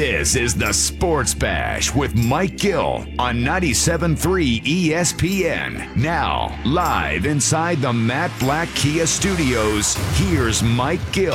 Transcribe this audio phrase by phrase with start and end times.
[0.00, 5.94] This is the Sports Bash with Mike Gill on 97.3 ESPN.
[5.94, 11.34] Now, live inside the Matt Blatt Kia Studios, here's Mike Gill.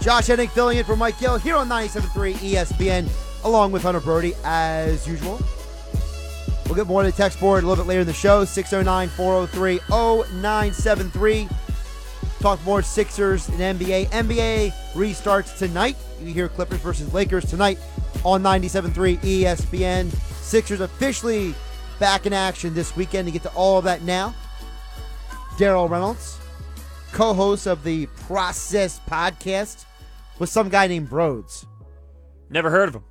[0.00, 3.10] Josh Hennig filling in for Mike Gill here on 97.3 ESPN,
[3.44, 5.38] along with Hunter Brody, as usual.
[6.64, 9.08] We'll get more to the text board a little bit later in the show, 609
[9.10, 11.48] 403 0973.
[12.44, 14.08] Talk more Sixers and NBA.
[14.08, 15.96] NBA restarts tonight.
[16.20, 17.78] You hear Clippers versus Lakers tonight
[18.22, 20.12] on 97.3 ESPN.
[20.42, 21.54] Sixers officially
[21.98, 24.34] back in action this weekend to get to all of that now.
[25.56, 26.38] Darryl Reynolds,
[27.12, 29.86] co host of the Process podcast
[30.38, 31.64] with some guy named Brodes.
[32.50, 33.04] Never heard of him.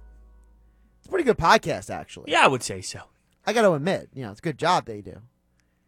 [1.00, 2.32] It's a pretty good podcast, actually.
[2.32, 3.00] Yeah, I would say so.
[3.48, 5.22] I got to admit, you know, it's a good job they do.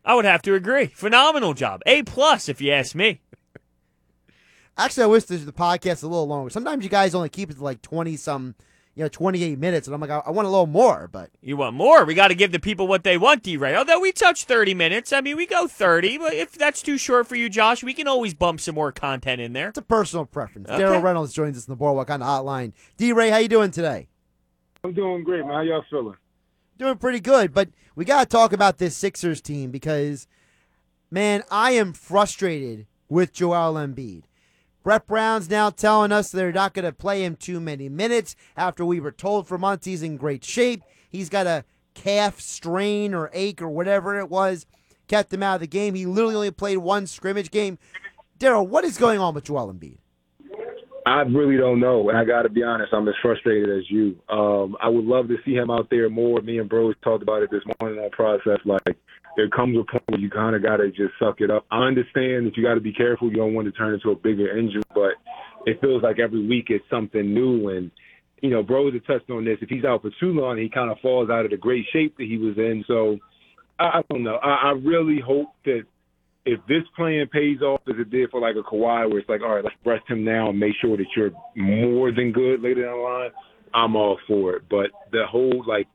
[0.06, 0.86] I would have to agree.
[0.86, 1.82] Phenomenal job.
[1.88, 3.22] A plus, if you ask me.
[4.78, 6.50] Actually, I wish the, the podcast a little longer.
[6.50, 8.56] Sometimes you guys only keep it to like twenty some,
[8.94, 11.30] you know, twenty eight minutes, and I'm like, I, I want a little more, but
[11.42, 12.04] You want more?
[12.04, 13.56] We got to give the people what they want, D.
[13.56, 13.76] Ray.
[13.76, 16.18] Although we touch 30 minutes, I mean, we go 30.
[16.18, 19.40] But if that's too short for you, Josh, we can always bump some more content
[19.40, 19.70] in there.
[19.70, 20.70] it's a personal preference.
[20.70, 20.84] Okay.
[20.84, 22.74] Darryl Reynolds joins us in the Boardwalk on the hotline.
[22.98, 23.14] D.
[23.14, 24.10] Ray, how you doing today?
[24.84, 25.54] I'm doing great, man.
[25.54, 26.16] How y'all feeling?
[26.78, 30.28] Doing pretty good, but we got to talk about this Sixers team because,
[31.10, 34.24] man, I am frustrated with Joel Embiid.
[34.86, 38.86] Brett Brown's now telling us they're not going to play him too many minutes after
[38.86, 40.84] we were told for months he's in great shape.
[41.10, 44.68] He's got a calf strain or ache or whatever it was,
[45.08, 45.96] kept him out of the game.
[45.96, 47.80] He literally only played one scrimmage game.
[48.38, 49.98] Darryl, what is going on with Joel Embiid?
[51.06, 52.92] I really don't know, and I got to be honest.
[52.92, 54.16] I'm as frustrated as you.
[54.28, 56.42] Um, I would love to see him out there more.
[56.42, 58.58] Me and Bros talked about it this morning on process.
[58.66, 58.98] Like
[59.38, 61.66] there comes a point where you kind of got to just suck it up.
[61.70, 63.30] I understand that you got to be careful.
[63.30, 65.14] You don't want to turn into a bigger injury, but
[65.68, 67.70] it feels like every week it's something new.
[67.70, 67.92] And
[68.42, 69.60] you know, Bros had touched on this.
[69.62, 72.18] If he's out for too long, he kind of falls out of the great shape
[72.18, 72.84] that he was in.
[72.88, 73.20] So
[73.78, 74.38] I, I don't know.
[74.38, 75.84] I, I really hope that
[76.46, 79.42] if this plan pays off as it did for like a Kawhi, where it's like,
[79.42, 82.84] all right, let's rest him now and make sure that you're more than good later
[82.84, 83.32] down the line,
[83.74, 84.64] I'm all for it.
[84.70, 85.88] But the whole like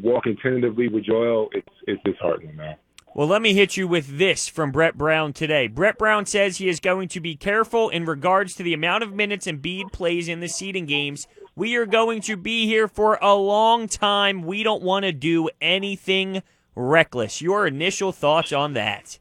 [0.00, 2.76] walking tentatively with Joel, it's it's disheartening, man.
[3.14, 5.66] Well, let me hit you with this from Brett Brown today.
[5.66, 9.12] Brett Brown says he is going to be careful in regards to the amount of
[9.12, 11.26] minutes Embiid plays in the seeding games.
[11.54, 14.42] We are going to be here for a long time.
[14.42, 16.42] We don't want to do anything
[16.74, 17.42] reckless.
[17.42, 19.18] Your initial thoughts on that?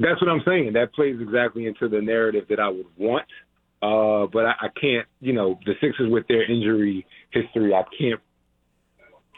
[0.00, 0.72] That's what I'm saying.
[0.72, 3.26] That plays exactly into the narrative that I would want.
[3.82, 8.20] Uh, but I, I can't, you know, the Sixers with their injury history, I can't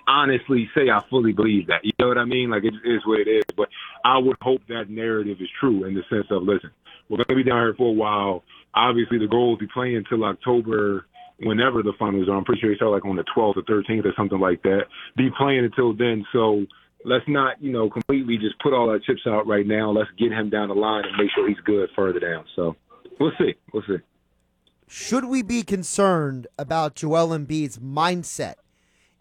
[0.06, 1.84] honestly say I fully believe that.
[1.84, 2.50] You know what I mean?
[2.50, 3.44] Like it is what it is.
[3.56, 3.68] But
[4.04, 6.70] I would hope that narrative is true in the sense of, listen,
[7.08, 8.42] we're going to be down here for a while.
[8.74, 11.06] Obviously, the goal is to play until October,
[11.40, 12.36] whenever the finals are.
[12.36, 14.82] I'm pretty sure they start like on the 12th or 13th or something like that.
[15.16, 16.24] Be playing until then.
[16.32, 16.66] So
[17.04, 19.90] let's not, you know, completely just put all our chips out right now.
[19.90, 22.44] Let's get him down the line and make sure he's good further down.
[22.54, 22.76] So
[23.18, 23.54] we'll see.
[23.72, 23.98] We'll see.
[24.88, 28.56] Should we be concerned about Joel Embiid's mindset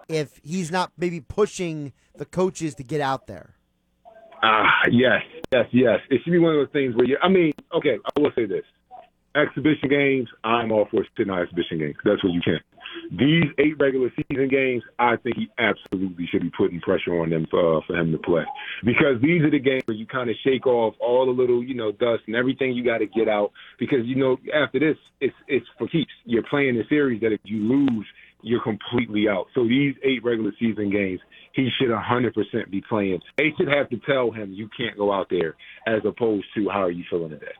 [0.10, 3.56] if he's not maybe pushing the coaches to get out there?
[4.44, 5.22] Ah, yes,
[5.52, 6.00] yes, yes.
[6.10, 7.18] It should be one of those things where you.
[7.22, 8.64] I mean, okay, I will say this:
[9.36, 11.96] exhibition games, I'm all for sitting on exhibition games.
[12.04, 12.60] That's what you can.
[13.12, 17.48] These eight regular season games, I think he absolutely should be putting pressure on them
[17.50, 18.44] for, for him to play
[18.84, 21.74] because these are the games where you kind of shake off all the little, you
[21.74, 25.36] know, dust and everything you got to get out because you know after this, it's
[25.48, 26.12] it's for keeps.
[26.26, 28.06] You're playing a series that if you lose,
[28.42, 29.48] you're completely out.
[29.56, 31.20] So these eight regular season games,
[31.54, 32.34] he should 100%
[32.70, 33.20] be playing.
[33.38, 35.56] They should have to tell him you can't go out there
[35.86, 37.54] as opposed to how are you feeling today.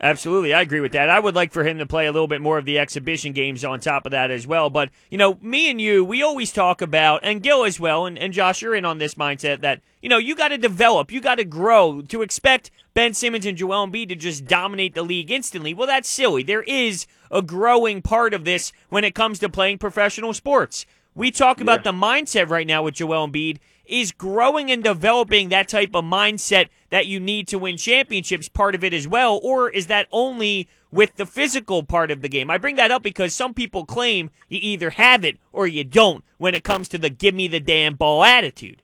[0.00, 1.08] Absolutely, I agree with that.
[1.08, 3.64] I would like for him to play a little bit more of the exhibition games
[3.64, 4.68] on top of that as well.
[4.68, 8.18] But, you know, me and you, we always talk about, and Gil as well, and,
[8.18, 11.20] and Josh, you're in on this mindset that, you know, you got to develop, you
[11.20, 12.02] got to grow.
[12.02, 16.08] To expect Ben Simmons and Joel Embiid to just dominate the league instantly, well, that's
[16.08, 16.42] silly.
[16.42, 20.86] There is a growing part of this when it comes to playing professional sports.
[21.14, 25.68] We talk about the mindset right now with Joel Embiid is growing and developing that
[25.68, 29.68] type of mindset that you need to win championships part of it as well or
[29.70, 33.34] is that only with the physical part of the game i bring that up because
[33.34, 37.10] some people claim you either have it or you don't when it comes to the
[37.10, 38.82] give me the damn ball attitude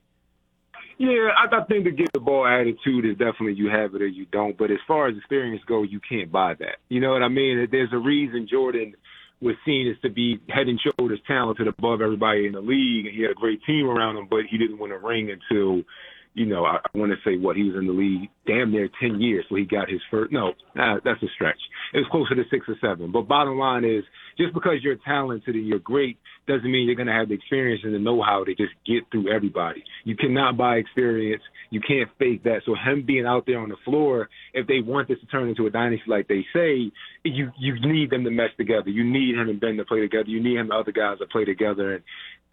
[0.97, 4.07] Yeah, I, I think the get the ball attitude is definitely you have it or
[4.07, 4.55] you don't.
[4.55, 6.77] But as far as experience go, you can't buy that.
[6.89, 7.67] You know what I mean?
[7.71, 8.93] There's a reason Jordan
[9.41, 13.23] was seen as to be head and shoulders talented above everybody in the league, he
[13.23, 15.83] had a great team around him, but he didn't win a ring until
[16.33, 18.89] you know, I, I want to say what he was in the league damn near
[19.01, 19.45] 10 years.
[19.49, 21.59] So he got his first, no, nah, that's a stretch.
[21.93, 23.11] It was closer to six or seven.
[23.11, 24.03] But bottom line is
[24.37, 26.17] just because you're talented and you're great
[26.47, 29.03] doesn't mean you're going to have the experience and the know how to just get
[29.11, 29.83] through everybody.
[30.05, 31.43] You cannot buy experience.
[31.71, 32.61] You can't fake that.
[32.65, 35.65] So him being out there on the floor, if they want this to turn into
[35.65, 36.91] a dynasty like they say,
[37.23, 38.89] you you need them to mesh together.
[38.89, 40.29] You need him and Ben to play together.
[40.29, 41.95] You need him and other guys to play together.
[41.95, 42.03] And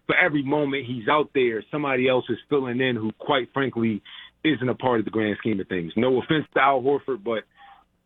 [0.07, 4.01] for every moment he's out there, somebody else is filling in who, quite frankly,
[4.45, 5.93] isn't a part of the grand scheme of things.
[5.97, 7.43] No offense to Al Horford, but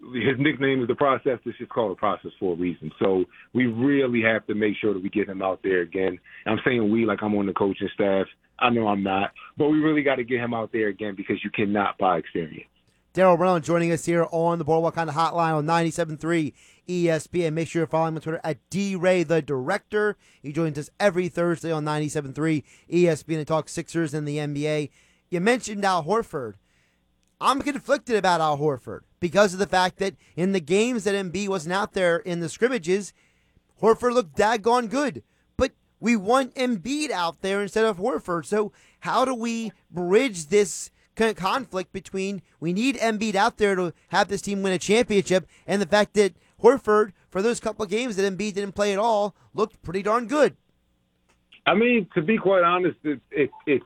[0.01, 1.39] his nickname is the process.
[1.45, 2.91] This is called a process for a reason.
[2.99, 3.25] So
[3.55, 6.19] we really have to make sure that we get him out there again.
[6.47, 8.27] I'm saying we like I'm on the coaching staff.
[8.63, 11.43] I know I'm not, but we really got to get him out there again because
[11.43, 12.69] you cannot buy experience.
[13.13, 16.55] Darryl Brown joining us here on the Boardwalk Honda hotline on 97.3
[16.89, 17.53] ESPN.
[17.53, 20.17] Make sure you're following him on Twitter at D-Ray the Director.
[20.41, 24.91] He joins us every Thursday on 97.3 ESPN to talk Sixers and the NBA.
[25.29, 26.55] You mentioned Al Horford.
[27.39, 31.49] I'm conflicted about Al Horford because of the fact that in the games that Embiid
[31.49, 33.13] wasn't out there in the scrimmages,
[33.83, 35.23] Horford looked daggone good.
[36.03, 38.45] We want Embiid out there instead of Horford.
[38.45, 44.29] So how do we bridge this– conflict between we need Embiid out there to have
[44.29, 48.17] this team win a championship and the fact that Horford, for those couple of games
[48.17, 50.57] that Embiid didn't play at all, looked pretty darn good.
[51.67, 53.85] I mean, to be quite honest, it, it, it's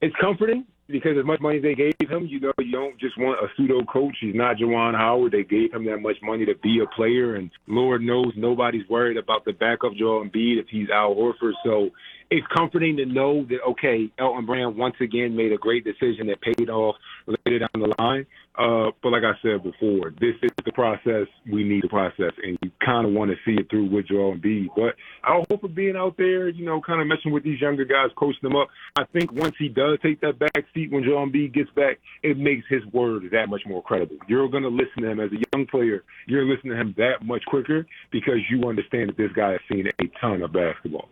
[0.00, 3.38] it's comforting because as much money they gave him, you know, you don't just want
[3.42, 4.16] a pseudo coach.
[4.20, 5.32] He's not Juwan Howard.
[5.32, 9.16] They gave him that much money to be a player, and Lord knows nobody's worried
[9.16, 11.52] about the backup Joel Embiid if he's Al Horford.
[11.64, 11.90] So
[12.30, 16.40] it's comforting to know that okay, Elton Brand once again made a great decision that
[16.40, 18.26] paid off later down the line.
[18.56, 22.56] Uh, but like I said before, this is the process we need to process, and
[22.62, 24.68] you kind of want to see it through with Joel Embiid.
[24.76, 24.94] But
[25.24, 28.10] I hope for being out there, you know, kind of messing with these younger guys,
[28.16, 28.68] coaching them up.
[28.96, 32.38] I think once he does take that back seat when Joel Embiid gets back, it
[32.38, 34.16] makes his word that much more credible.
[34.28, 36.04] You're going to listen to him as a young player.
[36.28, 39.88] You're listening to him that much quicker because you understand that this guy has seen
[39.88, 41.08] a ton of basketball.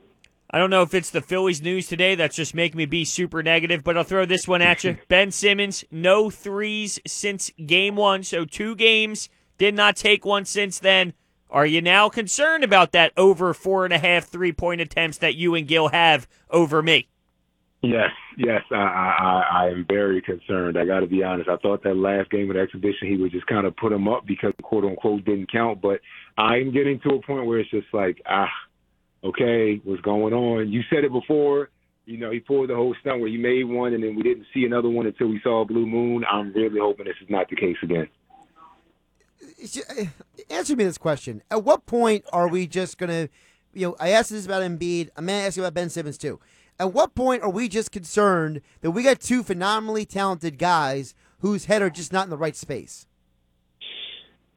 [0.55, 3.43] I don't know if it's the Phillies news today that's just making me be super
[3.43, 4.99] negative, but I'll throw this one at you.
[5.09, 10.79] ben Simmons, no threes since game one, so two games, did not take one since
[10.79, 11.15] then.
[11.49, 15.37] Are you now concerned about that over four and a half three point attempts that
[15.37, 17.09] you and Gil have over me?
[17.81, 20.79] Yes, yes, I, I, I am very concerned.
[20.79, 21.49] I got to be honest.
[21.49, 24.07] I thought that last game of the exhibition, he would just kind of put him
[24.07, 25.81] up because quote unquote didn't count.
[25.81, 26.01] But
[26.37, 28.49] I'm getting to a point where it's just like, ah,
[29.25, 30.71] okay, what's going on?
[30.71, 31.71] You said it before.
[32.05, 34.47] You know, he pulled the whole stunt where he made one and then we didn't
[34.53, 36.25] see another one until we saw a blue moon.
[36.31, 38.09] I'm really hoping this is not the case again.
[39.89, 40.05] Uh,
[40.51, 41.43] answer me this question.
[41.51, 43.29] At what point are we just to,
[43.73, 45.11] you know, I asked this about Embiid.
[45.17, 46.41] I'm to ask you about Ben Simmons too.
[46.81, 51.67] At what point are we just concerned that we got two phenomenally talented guys whose
[51.67, 53.07] head are just not in the right space?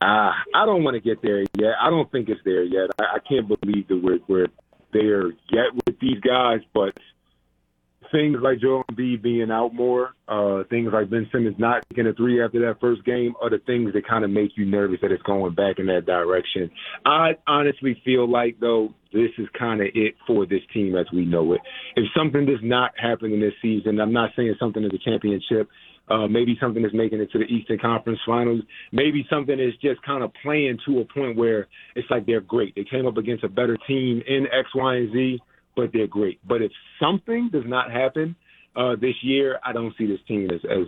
[0.01, 1.73] Uh, I don't want to get there yet.
[1.81, 2.89] I don't think it's there yet.
[2.99, 4.47] I, I can't believe that we're, we're
[4.93, 6.97] there yet with these guys, but
[8.11, 12.13] things like Joel Embiid being out more, uh, things like Ben Simmons not taking a
[12.13, 15.11] three after that first game are the things that kind of make you nervous that
[15.11, 16.69] it's going back in that direction.
[17.05, 21.25] I honestly feel like, though, this is kind of it for this team as we
[21.25, 21.61] know it.
[21.95, 25.69] If something does not happen in this season, I'm not saying something in the championship,
[26.09, 28.61] uh, maybe something is making it to the Eastern Conference Finals.
[28.91, 32.75] Maybe something is just kind of playing to a point where it's like they're great.
[32.75, 35.39] They came up against a better team in X, Y, and Z,
[35.75, 36.39] but they're great.
[36.47, 38.35] But if something does not happen
[38.75, 40.87] uh, this year, I don't see this team as as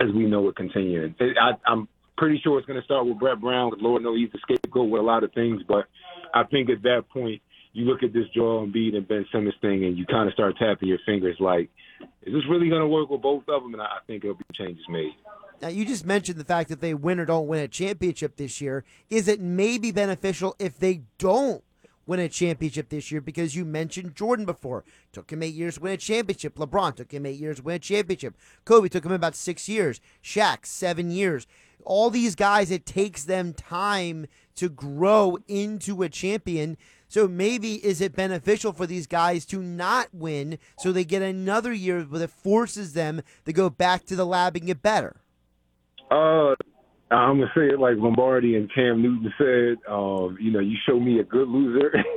[0.00, 1.14] as we know it continuing.
[1.20, 1.86] I, I'm
[2.16, 3.72] pretty sure it's going to start with Brett Brown.
[3.78, 5.86] Lord knows he's the scapegoat with a lot of things, but
[6.32, 7.40] I think at that point
[7.74, 10.56] you look at this Joel Embiid and Ben Simmons thing, and you kind of start
[10.58, 11.68] tapping your fingers like
[12.22, 13.74] is this really going to work with both of them?
[13.74, 15.12] And I think it'll be changes made.
[15.60, 18.60] Now, you just mentioned the fact that they win or don't win a championship this
[18.60, 18.84] year.
[19.10, 21.62] Is it maybe beneficial if they don't
[22.06, 23.20] win a championship this year?
[23.20, 24.84] Because you mentioned Jordan before.
[25.12, 26.56] Took him eight years to win a championship.
[26.56, 28.36] LeBron took him eight years to win a championship.
[28.64, 30.00] Kobe took him about six years.
[30.22, 31.46] Shaq, seven years.
[31.84, 34.26] All these guys, it takes them time
[34.56, 36.78] to grow into a champion.
[37.14, 41.72] So maybe is it beneficial for these guys to not win so they get another
[41.72, 45.14] year that forces them to go back to the lab and get better?
[46.10, 46.56] Uh,
[47.12, 49.88] I'm gonna say it like Lombardi and Cam Newton said.
[49.88, 51.94] Um, you know, you show me a good loser,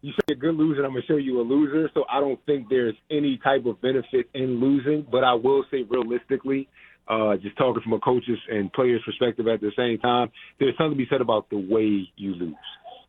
[0.00, 1.90] you show me a good loser, I'm gonna show you a loser.
[1.92, 5.06] So I don't think there's any type of benefit in losing.
[5.12, 6.70] But I will say realistically,
[7.06, 10.96] uh, just talking from a coach's and player's perspective at the same time, there's something
[10.96, 12.54] to be said about the way you lose.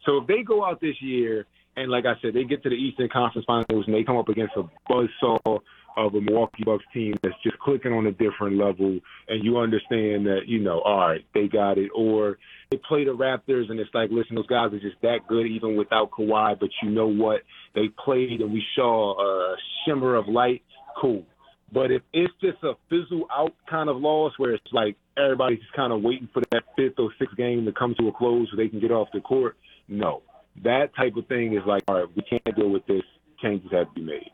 [0.05, 1.45] So if they go out this year
[1.75, 4.29] and like I said, they get to the Eastern Conference Finals and they come up
[4.29, 5.62] against a buzzsaw
[5.95, 10.25] of a Milwaukee Bucks team that's just clicking on a different level, and you understand
[10.25, 12.38] that you know, all right, they got it, or
[12.72, 15.75] they play the Raptors, and it's like, listen, those guys are just that good even
[15.75, 17.41] without Kawhi, but you know what?
[17.75, 19.55] They played, and we saw a
[19.86, 20.63] shimmer of light.
[21.00, 21.25] Cool.
[21.72, 25.74] But if it's just a fizzle out kind of loss where it's like everybody's just
[25.74, 28.57] kind of waiting for that fifth or sixth game to come to a close so
[28.57, 30.21] they can get off the court, no.
[30.63, 33.01] That type of thing is like, all right, we can't deal with this.
[33.41, 34.31] Changes have to be made.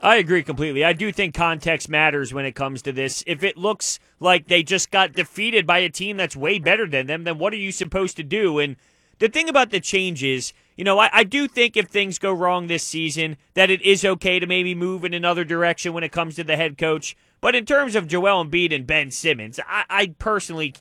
[0.00, 0.84] I agree completely.
[0.84, 3.24] I do think context matters when it comes to this.
[3.26, 7.08] If it looks like they just got defeated by a team that's way better than
[7.08, 8.60] them, then what are you supposed to do?
[8.60, 8.76] And
[9.18, 12.68] the thing about the changes, you know, I, I, do think if things go wrong
[12.68, 16.36] this season, that it is okay to maybe move in another direction when it comes
[16.36, 17.16] to the head coach.
[17.40, 20.74] But in terms of Joel Embiid and Ben Simmons, I, I personally,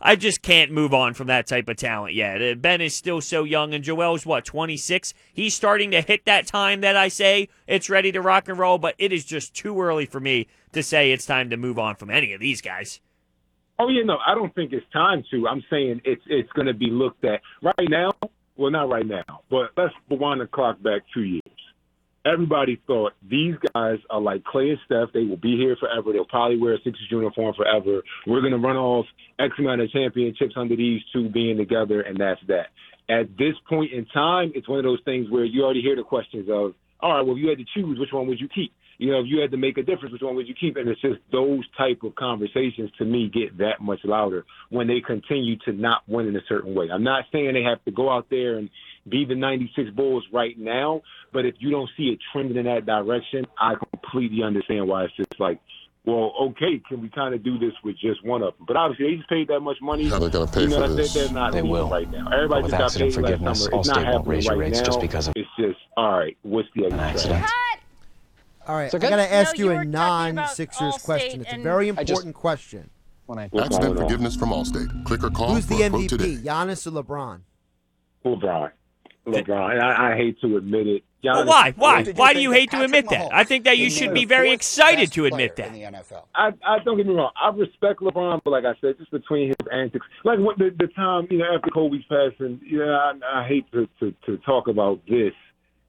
[0.00, 2.42] I just can't move on from that type of talent yet.
[2.42, 5.14] Uh, ben is still so young, and Joel's what, 26?
[5.32, 8.78] He's starting to hit that time that I say it's ready to rock and roll,
[8.78, 11.96] but it is just too early for me to say it's time to move on
[11.96, 13.00] from any of these guys.
[13.78, 15.48] Oh yeah, no, I don't think it's time to.
[15.48, 18.12] I'm saying it's it's going to be looked at right now.
[18.56, 21.42] Well, not right now, but let's rewind the clock back two years.
[22.26, 25.12] Everybody thought these guys are like Clay and Steph.
[25.12, 26.12] They will be here forever.
[26.12, 28.02] They'll probably wear a Sixers uniform forever.
[28.26, 29.06] We're going to run off
[29.38, 32.68] X amount of championships under these two being together, and that's that.
[33.10, 36.02] At this point in time, it's one of those things where you already hear the
[36.02, 38.72] questions of, all right, well, if you had to choose, which one would you keep?
[38.98, 40.76] you know, if you had to make a difference, which one would you keep?
[40.76, 45.00] And it's just those type of conversations to me get that much louder when they
[45.00, 46.88] continue to not win in a certain way.
[46.92, 48.70] I'm not saying they have to go out there and
[49.08, 52.86] be the 96 Bulls right now, but if you don't see it trending in that
[52.86, 55.60] direction, I completely understand why it's just like,
[56.06, 58.66] well, okay, can we kind of do this with just one of them?
[58.66, 60.06] But obviously, they just paid that much money.
[60.08, 61.14] How they're going to pay you know, for this?
[61.14, 62.26] They're not they will right now.
[62.28, 63.78] Everybody with just got accident paid last forgiveness, summer.
[63.80, 64.84] It's Allstate not won't raise your right rates now.
[64.84, 66.36] just because of It's just all right.
[66.42, 67.32] What's the an extra?
[67.36, 67.46] accident.
[68.66, 69.10] All right, So I good?
[69.10, 71.40] got to ask No, you you a were talking about non-Sixers question.
[71.42, 72.90] It's a very I just- important question.
[73.26, 75.04] When I Accident forgiveness from Allstate.
[75.06, 76.36] Click or call Who's for the a quote MVP, today.
[76.36, 77.40] Giannis or LeBron?
[78.26, 78.70] LeBron.
[79.26, 79.80] LeBron.
[79.80, 81.02] I, I hate to admit it.
[81.22, 81.72] Well, why?
[81.76, 82.04] Why?
[82.04, 83.32] Why do you hate to admit that?
[83.32, 85.68] I think that you should be very excited to admit that.
[85.68, 86.24] in the NFL.
[86.34, 87.30] I, I don't get me wrong.
[87.40, 90.88] I respect LeBron, but like I said, just between his antics, like what the, the
[90.88, 94.68] time you know after Kobe's passing, you know, I, I hate to, to to talk
[94.68, 95.32] about this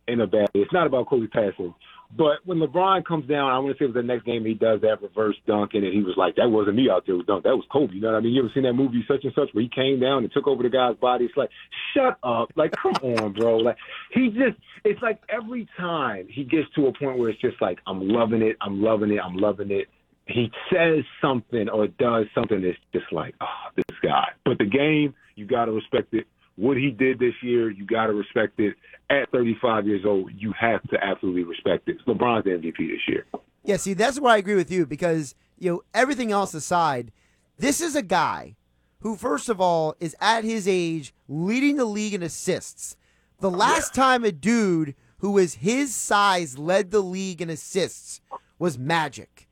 [0.08, 0.48] in a bad.
[0.54, 0.62] way.
[0.62, 1.74] It's not about Kobe passing,
[2.16, 4.54] but when LeBron comes down, I want to say it was the next game he
[4.54, 7.44] does that reverse dunk, and he was like, "That wasn't me out there with dunk.
[7.44, 8.34] That was Kobe." You know what I mean?
[8.34, 10.64] You ever seen that movie such and such where he came down and took over
[10.64, 11.26] the guy's body?
[11.26, 11.50] It's like,
[11.94, 12.52] shut up!
[12.56, 13.58] Like, come on, bro.
[13.58, 13.78] Like,
[14.12, 14.58] he just.
[14.84, 18.42] It's like every time he gets to a point where it's just like, I'm loving
[18.42, 19.88] it, I'm loving it, I'm loving it
[20.28, 24.30] he says something or does something that's just like, oh, this guy.
[24.44, 26.26] But the game, you got to respect it.
[26.56, 28.76] What he did this year, you got to respect it.
[29.10, 31.98] At 35 years old, you have to absolutely respect it.
[32.08, 33.26] LeBron's the MVP this year.
[33.64, 37.12] Yeah, see, that's where I agree with you because, you know, everything else aside,
[37.58, 38.56] this is a guy
[39.00, 42.96] who, first of all, is at his age leading the league in assists.
[43.40, 48.22] The last time a dude who was his size led the league in assists
[48.58, 49.48] was Magic.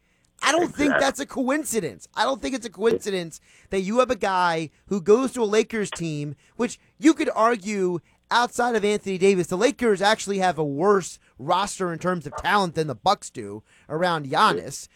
[0.45, 2.07] I don't think that's a coincidence.
[2.15, 5.45] I don't think it's a coincidence that you have a guy who goes to a
[5.45, 7.99] Lakers team, which you could argue
[8.33, 12.75] outside of Anthony Davis, the Lakers actually have a worse roster in terms of talent
[12.75, 14.87] than the Bucks do around Giannis.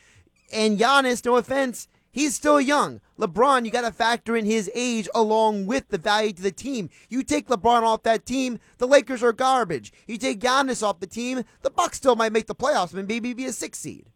[0.51, 2.99] And Giannis, no offense, he's still young.
[3.19, 6.89] LeBron, you got to factor in his age along with the value to the team.
[7.09, 9.93] You take LeBron off that team, the Lakers are garbage.
[10.07, 13.33] You take Giannis off the team, the Bucks still might make the playoffs and maybe
[13.33, 14.07] be a six seed.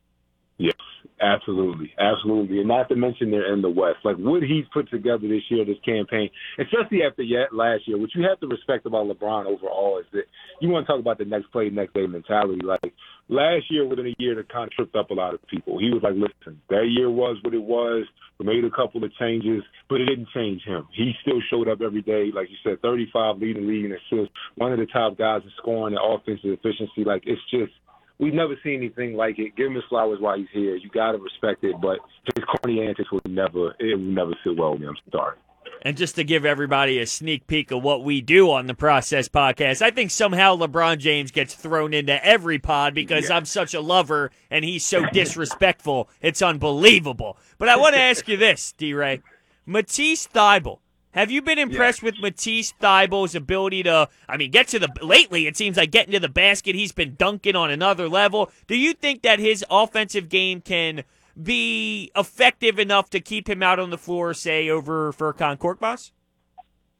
[0.58, 0.76] Yes,
[1.22, 3.98] absolutely, absolutely, and not to mention they're in the West.
[4.04, 7.98] Like what he's put together this year, this campaign, especially after yet last year.
[7.98, 10.24] What you have to respect about LeBron overall is that
[10.60, 12.62] you want to talk about the next play, next day mentality.
[12.64, 12.94] Like
[13.30, 15.80] last year, within a year, that kind of tripped up a lot of people.
[15.80, 18.06] He was like, "Listen, that year was what it was.
[18.40, 20.88] We made a couple of changes, but it didn't change him.
[20.94, 24.74] He still showed up every day, like you said, 35 leading league in assists, one
[24.74, 27.04] of the top guys in scoring and offensive efficiency.
[27.06, 27.72] Like it's just."
[28.22, 29.56] We've never seen anything like it.
[29.56, 30.76] Give him his flowers while he's here.
[30.76, 31.98] You got to respect it, but
[32.36, 34.88] his corny antics will never, it will never sit well with me.
[34.88, 35.38] I'm sorry.
[35.84, 39.28] And just to give everybody a sneak peek of what we do on the Process
[39.28, 43.82] Podcast, I think somehow LeBron James gets thrown into every pod because I'm such a
[43.82, 46.08] lover and he's so disrespectful.
[46.22, 47.40] It's unbelievable.
[47.58, 49.22] But I want to ask you this, D Ray.
[49.66, 50.80] Matisse Thybulle.
[51.14, 55.46] Have you been impressed with Matisse Thybulle's ability to, I mean, get to the, lately
[55.46, 58.50] it seems like getting to the basket, he's been dunking on another level.
[58.68, 61.04] Do you think that his offensive game can
[61.42, 66.12] be effective enough to keep him out on the floor, say, over Furkan Korkmaz?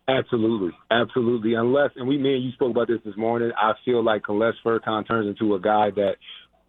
[0.08, 1.54] Absolutely, absolutely.
[1.54, 3.52] Unless, and we, me and you spoke about this this morning.
[3.58, 6.16] I feel like unless Furkan turns into a guy that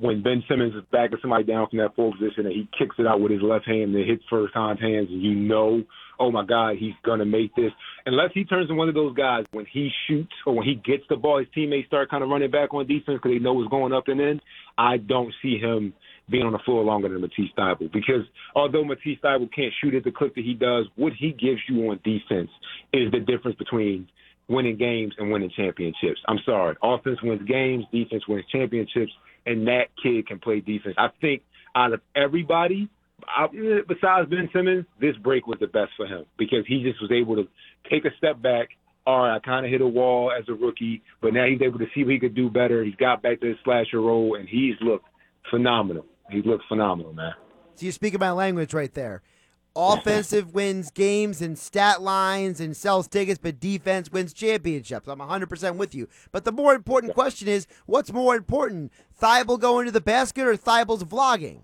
[0.02, 3.06] when Ben Simmons is backing somebody down from that full position and he kicks it
[3.06, 5.84] out with his left hand and it hits first time hands, and you know,
[6.18, 7.70] oh my God, he's gonna make this.
[8.04, 11.04] Unless he turns into one of those guys when he shoots or when he gets
[11.08, 13.70] the ball, his teammates start kind of running back on defense because they know what's
[13.70, 14.40] going up and in.
[14.76, 15.94] I don't see him
[16.28, 20.02] being on the floor longer than Matisse Thybulle because although Matisse Thybulle can't shoot at
[20.02, 22.50] the clip that he does, what he gives you on defense
[22.92, 24.08] is the difference between
[24.48, 26.20] winning games and winning championships.
[26.26, 26.74] I'm sorry.
[26.82, 29.12] Offense wins games, defense wins championships,
[29.46, 30.94] and that kid can play defense.
[30.98, 31.42] I think
[31.74, 32.88] out of everybody,
[33.26, 33.46] I,
[33.86, 37.36] besides Ben Simmons, this break was the best for him because he just was able
[37.36, 37.48] to
[37.90, 38.68] take a step back.
[39.06, 41.78] All right, I kind of hit a wall as a rookie, but now he's able
[41.80, 42.84] to see what he could do better.
[42.84, 45.06] He's got back to his slasher role, and he's looked
[45.50, 46.06] phenomenal.
[46.30, 47.32] He looked phenomenal, man.
[47.74, 49.22] So you speak my language right there.
[49.74, 55.08] Offensive wins games and stat lines and sells tickets, but defense wins championships.
[55.08, 56.08] I'm 100% with you.
[56.30, 60.56] But the more important question is what's more important, Thybulle going to the basket or
[60.56, 61.60] Thybulle's vlogging?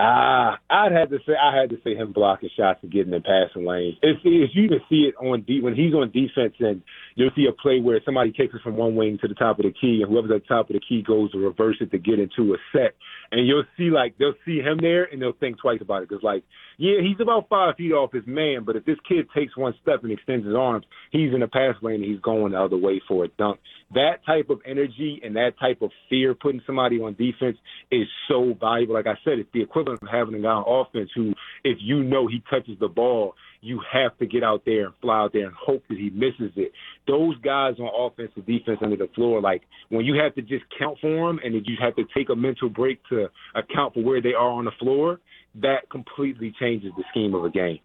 [0.00, 3.20] Ah, I'd have to say I had to say him blocking shots and getting in
[3.22, 3.96] passing lanes.
[4.00, 6.82] If, if you even see it on de- when he's on defense, and
[7.16, 9.64] you'll see a play where somebody takes it from one wing to the top of
[9.64, 11.98] the key, and whoever's at the top of the key goes to reverse it to
[11.98, 12.94] get into a set,
[13.32, 16.22] and you'll see like they'll see him there and they'll think twice about it because
[16.22, 16.44] like
[16.78, 20.04] yeah he's about five feet off his man, but if this kid takes one step
[20.04, 23.02] and extends his arms, he's in the pass lane and he's going the other way
[23.08, 23.58] for a dunk.
[23.94, 27.56] That type of energy and that type of fear putting somebody on defense
[27.90, 28.94] is so valuable.
[28.94, 31.32] Like I said, it's the equivalent of having a guy on offense who,
[31.64, 35.18] if you know he touches the ball, you have to get out there and fly
[35.18, 36.72] out there and hope that he misses it.
[37.06, 40.64] Those guys on offense and defense under the floor, like when you have to just
[40.78, 44.22] count for them and you have to take a mental break to account for where
[44.22, 45.20] they are on the floor,
[45.56, 47.80] that completely changes the scheme of a game.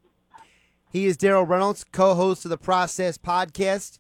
[0.91, 3.97] He is Darryl Reynolds, co host of the Process Podcast,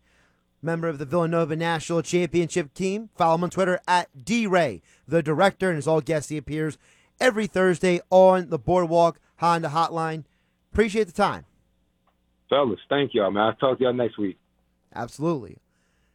[0.61, 3.09] member of the Villanova National Championship team.
[3.17, 6.77] Follow him on Twitter at DRay, the director, and as all guests, he appears
[7.19, 10.23] every Thursday on the Boardwalk Honda Hotline.
[10.71, 11.45] Appreciate the time.
[12.49, 13.43] Fellas, thank y'all, man.
[13.43, 14.37] I'll talk to y'all next week.
[14.95, 15.57] Absolutely.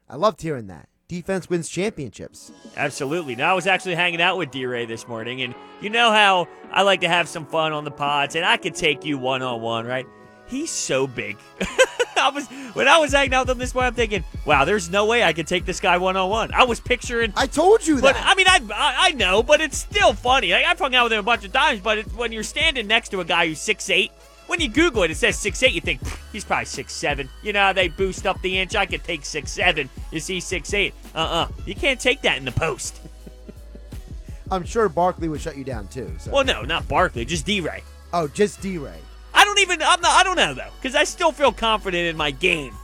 [0.08, 0.88] I loved hearing that.
[1.08, 2.52] Defense wins championships.
[2.76, 3.34] Absolutely.
[3.34, 6.82] Now I was actually hanging out with D-Ray this morning, and you know how I
[6.82, 9.62] like to have some fun on the pods, and I could take you one on
[9.62, 10.06] one, right?
[10.48, 11.38] He's so big.
[12.22, 14.90] I was when I was hanging out with him this morning, I'm thinking, wow, there's
[14.90, 16.52] no way I could take this guy one on one.
[16.52, 17.32] I was picturing.
[17.36, 18.26] I told you But that.
[18.26, 20.50] I mean, I, I I know, but it's still funny.
[20.52, 22.86] Like, I've hung out with him a bunch of times, but it, when you're standing
[22.86, 24.10] next to a guy who's six eight,
[24.46, 25.72] when you Google it, it says six eight.
[25.72, 26.00] You think
[26.32, 27.28] he's probably six seven.
[27.42, 28.74] You know how they boost up the inch.
[28.76, 29.88] I could take six seven.
[30.10, 30.94] You see six eight.
[31.14, 33.00] Uh uh You can't take that in the post.
[34.50, 36.10] I'm sure Barkley would shut you down too.
[36.18, 36.30] So.
[36.30, 37.82] Well, no, not Barkley, just D-Ray.
[38.14, 38.98] oh, just D Ray.
[39.38, 39.80] I don't even.
[39.82, 40.10] I'm not.
[40.10, 42.74] I don't know though, because I still feel confident in my game.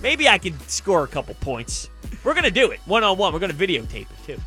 [0.00, 1.90] Maybe I can score a couple points.
[2.24, 3.34] We're gonna do it one on one.
[3.34, 4.38] We're gonna videotape it too.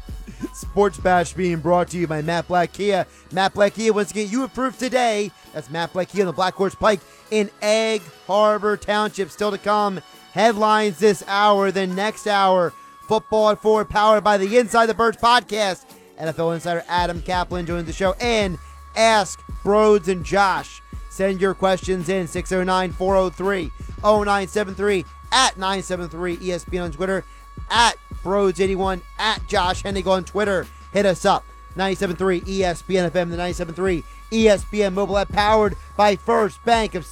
[0.55, 3.05] Sports Bash being brought to you by Matt Blatt Kia.
[3.31, 5.31] Matt Blatt Kia wants to get you approved today.
[5.53, 9.29] That's Matt Blatt Kia on the Black Horse Pike in Egg Harbor Township.
[9.29, 10.01] Still to come.
[10.31, 12.73] Headlines this hour, then next hour.
[13.07, 15.85] Football at Four, powered by the Inside the Birds podcast.
[16.19, 18.13] NFL insider Adam Caplan joins the show.
[18.19, 18.57] And
[18.95, 20.81] Ask Brodes and Josh.
[21.13, 23.71] Send your questions in 609 403
[24.02, 27.23] 0973 at 973 ESPN on Twitter,
[27.69, 30.65] at Broads81, at Josh Hennig on Twitter.
[30.91, 31.45] Hit us up.
[31.76, 37.06] 97.3 ESPN FM, the 97.3 ESPN mobile app powered by First Bank of.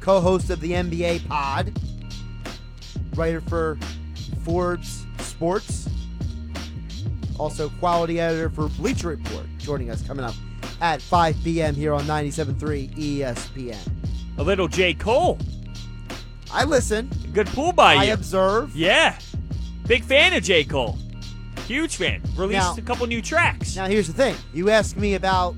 [0.00, 1.78] co-host of the NBA Pod,
[3.14, 3.78] writer for
[4.42, 5.88] Forbes Sports,
[7.38, 10.34] also quality editor for Bleacher Report, joining us coming up
[10.80, 11.76] at 5 p.m.
[11.76, 13.92] here on 97.3 ESPN.
[14.38, 15.38] A little J Cole.
[16.52, 17.10] I listen.
[17.32, 18.12] Good pull by I you.
[18.12, 18.74] observe.
[18.76, 19.18] yeah.
[19.86, 20.98] Big fan of J Cole.
[21.66, 22.22] Huge fan.
[22.36, 23.74] Released Now- a couple new tracks.
[23.76, 24.36] Now, here's the thing.
[24.54, 25.56] You ask me about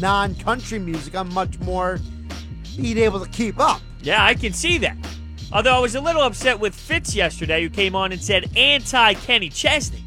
[0.00, 1.98] non country music, I'm much more
[2.76, 3.80] being able to keep up.
[4.02, 4.96] Yeah, I can see that.
[5.52, 9.14] Although I was a little upset with Fitz yesterday, who came on and said anti
[9.14, 10.02] Kenny Chesney.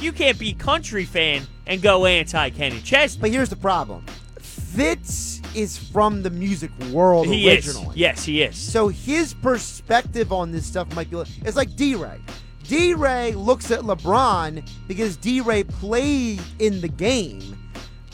[0.00, 3.20] You can't be country fan and go anti Kenny Chesney.
[3.20, 4.04] But here's the problem
[4.38, 7.88] Fitz is from the music world He originally.
[7.90, 7.96] is.
[7.96, 8.56] Yes, he is.
[8.56, 12.20] So his perspective on this stuff might be it's like D Ray.
[12.64, 17.58] D Ray looks at LeBron because D Ray played in the game.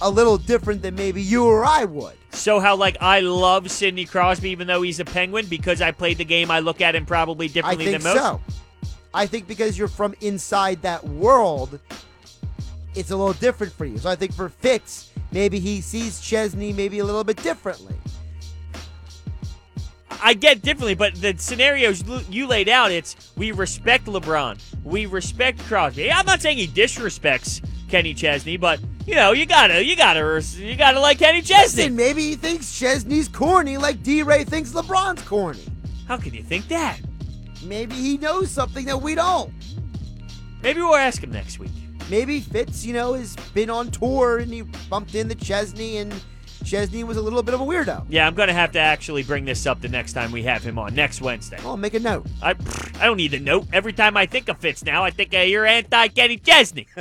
[0.00, 2.14] a little different than maybe you or I would.
[2.30, 6.18] So how like I love Sidney Crosby even though he's a Penguin because I played
[6.18, 6.50] the game.
[6.50, 8.22] I look at him probably I differently think than most.
[8.22, 8.40] so.
[9.12, 11.80] I think because you're from inside that world,
[12.94, 13.98] it's a little different for you.
[13.98, 17.94] So I think for Fitz, maybe he sees Chesney maybe a little bit differently.
[20.20, 25.60] I get differently, but the scenarios you laid out, it's we respect LeBron, we respect
[25.60, 26.10] Crosby.
[26.10, 30.76] I'm not saying he disrespects Kenny Chesney, but you know you gotta, you gotta, you
[30.76, 31.84] gotta like Kenny Chesney.
[31.84, 35.64] Listen, maybe he thinks Chesney's corny like D Ray thinks LeBron's corny.
[36.08, 36.98] How can you think that?
[37.64, 39.52] Maybe he knows something that we don't.
[40.62, 41.70] Maybe we'll ask him next week.
[42.10, 46.14] Maybe Fitz, you know, has been on tour and he bumped into Chesney and
[46.64, 48.06] Chesney was a little bit of a weirdo.
[48.08, 50.78] Yeah, I'm gonna have to actually bring this up the next time we have him
[50.78, 51.58] on next Wednesday.
[51.64, 52.26] I'll make a note.
[52.42, 52.50] I,
[53.00, 53.66] I don't need a note.
[53.72, 56.86] Every time I think of Fitz now, I think uh, you're anti Kenny Chesney.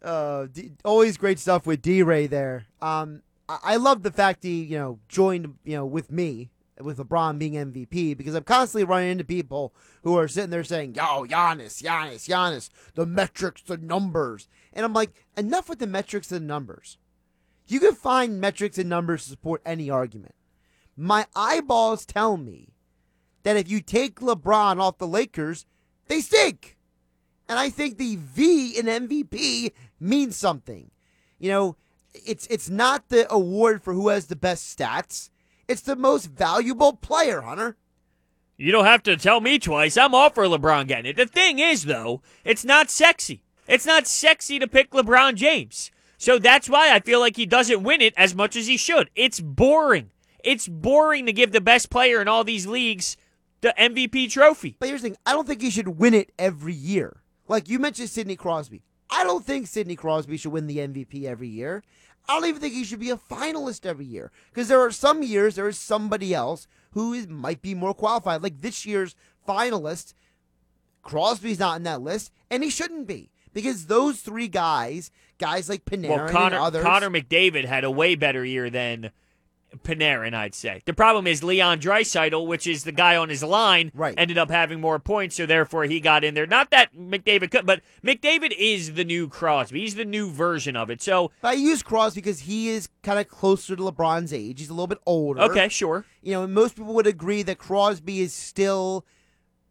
[0.00, 2.66] Uh, D- always great stuff with D Ray there.
[2.80, 6.98] Um, I-, I love the fact he, you know, joined, you know, with me with
[6.98, 11.26] LeBron being MVP because I'm constantly running into people who are sitting there saying, "Yo,
[11.26, 16.46] Giannis, Giannis, Giannis, the metrics, the numbers," and I'm like, enough with the metrics and
[16.46, 16.98] numbers.
[17.66, 20.34] You can find metrics and numbers to support any argument.
[20.96, 22.74] My eyeballs tell me
[23.42, 25.66] that if you take LeBron off the Lakers,
[26.06, 26.76] they stink.
[27.48, 30.90] And I think the V in MVP means something.
[31.38, 31.76] You know,
[32.12, 35.30] it's it's not the award for who has the best stats.
[35.68, 37.76] It's the most valuable player, Hunter.
[38.56, 39.96] You don't have to tell me twice.
[39.96, 41.16] I'm all for LeBron getting it.
[41.16, 43.44] The thing is, though, it's not sexy.
[43.68, 45.90] It's not sexy to pick LeBron James.
[46.16, 49.10] So that's why I feel like he doesn't win it as much as he should.
[49.14, 50.10] It's boring.
[50.42, 53.16] It's boring to give the best player in all these leagues
[53.60, 54.76] the MVP trophy.
[54.78, 57.22] But here's the thing: I don't think he should win it every year.
[57.46, 58.82] Like you mentioned, Sidney Crosby.
[59.10, 61.82] I don't think Sidney Crosby should win the MVP every year.
[62.28, 65.22] I don't even think he should be a finalist every year because there are some
[65.22, 68.42] years there is somebody else who is, might be more qualified.
[68.42, 69.16] Like this year's
[69.48, 70.12] finalist,
[71.02, 75.86] Crosby's not in that list, and he shouldn't be because those three guys, guys like
[75.86, 79.10] Panarin Well, Connor, and others, Connor McDavid had a way better year than
[79.82, 80.82] Panarin, I'd say.
[80.86, 84.14] The problem is Leon Draisaitl, which is the guy on his line, Right.
[84.16, 86.46] ended up having more points, so therefore he got in there.
[86.46, 89.80] Not that McDavid could, but McDavid is the new Crosby.
[89.80, 91.02] He's the new version of it.
[91.02, 94.60] So, I use Crosby because he is kind of closer to LeBron's age.
[94.60, 95.42] He's a little bit older.
[95.42, 96.04] okay, sure.
[96.22, 99.04] You know, most people would agree that Crosby is still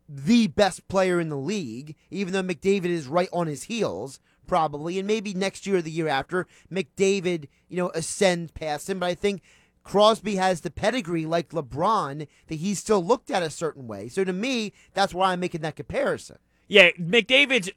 [0.09, 4.97] the best player in the league, even though McDavid is right on his heels, probably.
[4.99, 8.99] And maybe next year or the year after, McDavid, you know, ascend past him.
[8.99, 9.41] But I think
[9.87, 14.09] Crosby has the pedigree like LeBron that he's still looked at a certain way.
[14.09, 16.37] So to me, that's why I'm making that comparison.
[16.67, 17.71] Yeah, McDavid's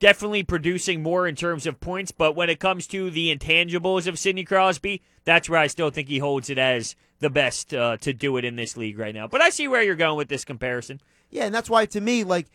[0.00, 4.18] definitely producing more in terms of points, but when it comes to the intangibles of
[4.18, 8.12] Sidney Crosby, that's where I still think he holds it as the best uh, to
[8.12, 9.28] do it in this league right now.
[9.28, 11.00] But I see where you're going with this comparison.
[11.30, 12.48] Yeah, and that's why to me, like,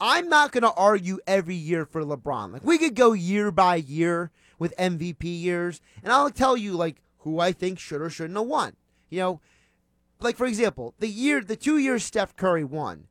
[0.00, 2.52] I'm not going to argue every year for LeBron.
[2.52, 4.30] Like, we could go year by year
[4.60, 8.46] with MVP years, and I'll tell you, like, who I think should or shouldn't have
[8.46, 8.76] won.
[9.10, 9.40] You know,
[10.20, 13.08] like, for example, the year, the two years Steph Curry won,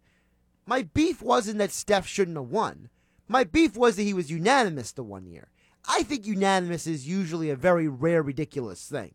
[0.65, 2.89] my beef wasn't that Steph shouldn't have won.
[3.27, 5.49] My beef was that he was unanimous the one year.
[5.87, 9.13] I think unanimous is usually a very rare, ridiculous thing,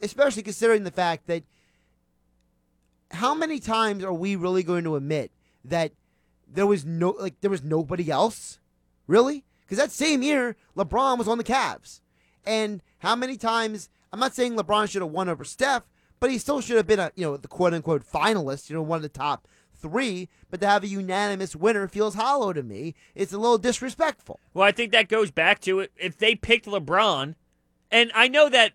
[0.00, 1.44] especially considering the fact that
[3.12, 5.32] how many times are we really going to admit
[5.64, 5.92] that
[6.50, 8.58] there was no like there was nobody else
[9.06, 12.00] really because that same year lebron was on the Cavs
[12.44, 15.84] and how many times i'm not saying lebron should have won over steph
[16.20, 18.82] but he still should have been a you know the quote unquote finalist you know
[18.82, 19.46] one of the top
[19.78, 20.28] three.
[20.50, 22.94] But to have a unanimous winner feels hollow to me.
[23.14, 24.40] It's a little disrespectful.
[24.54, 25.92] Well, I think that goes back to it.
[25.96, 27.34] If they picked LeBron,
[27.90, 28.72] and I know that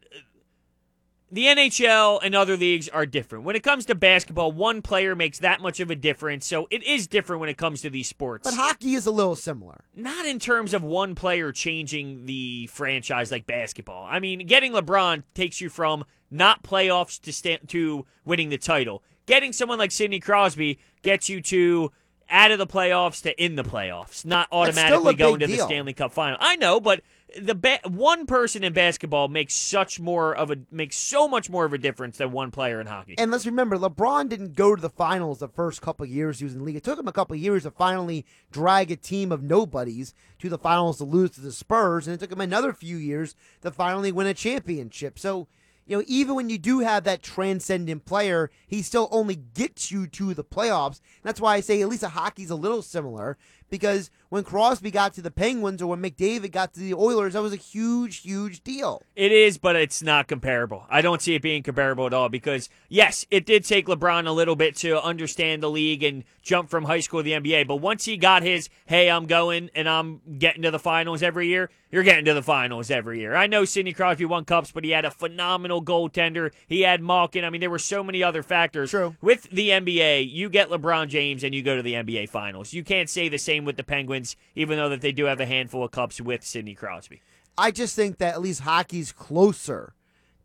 [1.34, 3.44] the NHL and other leagues are different.
[3.44, 6.46] When it comes to basketball, one player makes that much of a difference.
[6.46, 8.44] So it is different when it comes to these sports.
[8.48, 13.32] but hockey is a little similar Not in terms of one player changing the franchise
[13.32, 14.08] like basketball.
[14.08, 19.02] I mean, getting LeBron takes you from not playoffs to sta- to winning the title.
[19.26, 21.92] Getting someone like Sidney Crosby gets you to
[22.30, 25.64] out of the playoffs to in the playoffs, not automatically going to big the.
[25.66, 26.38] Stanley Cup final.
[26.40, 27.02] I know, but
[27.42, 31.66] the ba- one person in basketball makes such more of a makes so much more
[31.66, 33.16] of a difference than one player in hockey.
[33.18, 36.54] And let's remember, LeBron didn't go to the finals the first couple years he was
[36.54, 36.76] in the league.
[36.76, 40.58] It took him a couple years to finally drag a team of nobodies to the
[40.58, 44.12] finals to lose to the Spurs, and it took him another few years to finally
[44.12, 45.18] win a championship.
[45.18, 45.48] So,
[45.86, 50.08] you know, even when you do have that transcendent player, he still only gets you
[50.08, 51.00] to the playoffs.
[51.00, 53.38] And that's why I say at least a hockey's a little similar
[53.74, 57.42] because when Crosby got to the Penguins or when McDavid got to the Oilers, that
[57.42, 59.02] was a huge, huge deal.
[59.16, 60.86] It is, but it's not comparable.
[60.92, 64.32] I don't see it being comparable at all because, yes, it did take LeBron a
[64.32, 67.68] little bit to understand the league and jump from high school to the NBA.
[67.68, 71.48] But once he got his, hey, I'm going and I'm getting to the finals every
[71.48, 73.36] year, you're getting to the finals every year.
[73.36, 76.52] I know Sidney Crosby won cups, but he had a phenomenal goaltender.
[76.68, 77.46] He had Malkin.
[77.46, 78.90] I mean, there were so many other factors.
[78.90, 79.16] True.
[79.22, 82.74] With the NBA, you get LeBron James and you go to the NBA finals.
[82.74, 85.46] You can't say the same with the Penguins, even though that they do have a
[85.46, 87.22] handful of cups with Sidney Crosby.
[87.58, 89.94] I just think that at least hockey's closer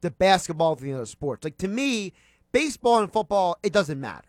[0.03, 1.45] to basketball than the other sports.
[1.45, 2.13] Like to me,
[2.53, 4.29] baseball and football, it doesn't matter.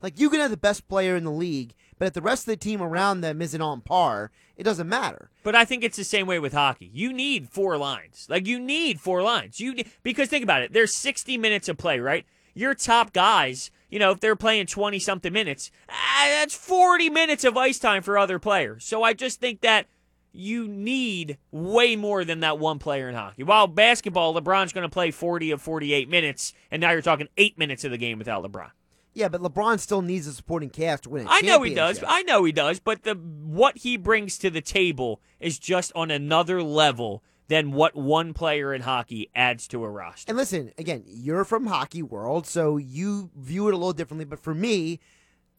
[0.00, 2.52] Like you can have the best player in the league, but if the rest of
[2.52, 5.30] the team around them isn't on par, it doesn't matter.
[5.42, 6.90] But I think it's the same way with hockey.
[6.92, 8.26] You need four lines.
[8.28, 9.60] Like you need four lines.
[9.60, 10.72] You need, because think about it.
[10.72, 12.26] There's 60 minutes of play, right?
[12.52, 17.44] Your top guys, you know, if they're playing 20 something minutes, ah, that's 40 minutes
[17.44, 18.84] of ice time for other players.
[18.84, 19.86] So I just think that
[20.32, 23.44] you need way more than that one player in hockey.
[23.44, 27.56] While basketball, LeBron's going to play 40 of 48 minutes, and now you're talking eight
[27.56, 28.70] minutes of the game without LeBron.
[29.14, 32.02] Yeah, but LeBron still needs a supporting cast to win a I know he does.
[32.04, 32.80] I know he does.
[32.80, 37.94] But the what he brings to the table is just on another level than what
[37.94, 40.30] one player in hockey adds to a roster.
[40.30, 44.24] And listen, again, you're from hockey world, so you view it a little differently.
[44.24, 45.00] But for me,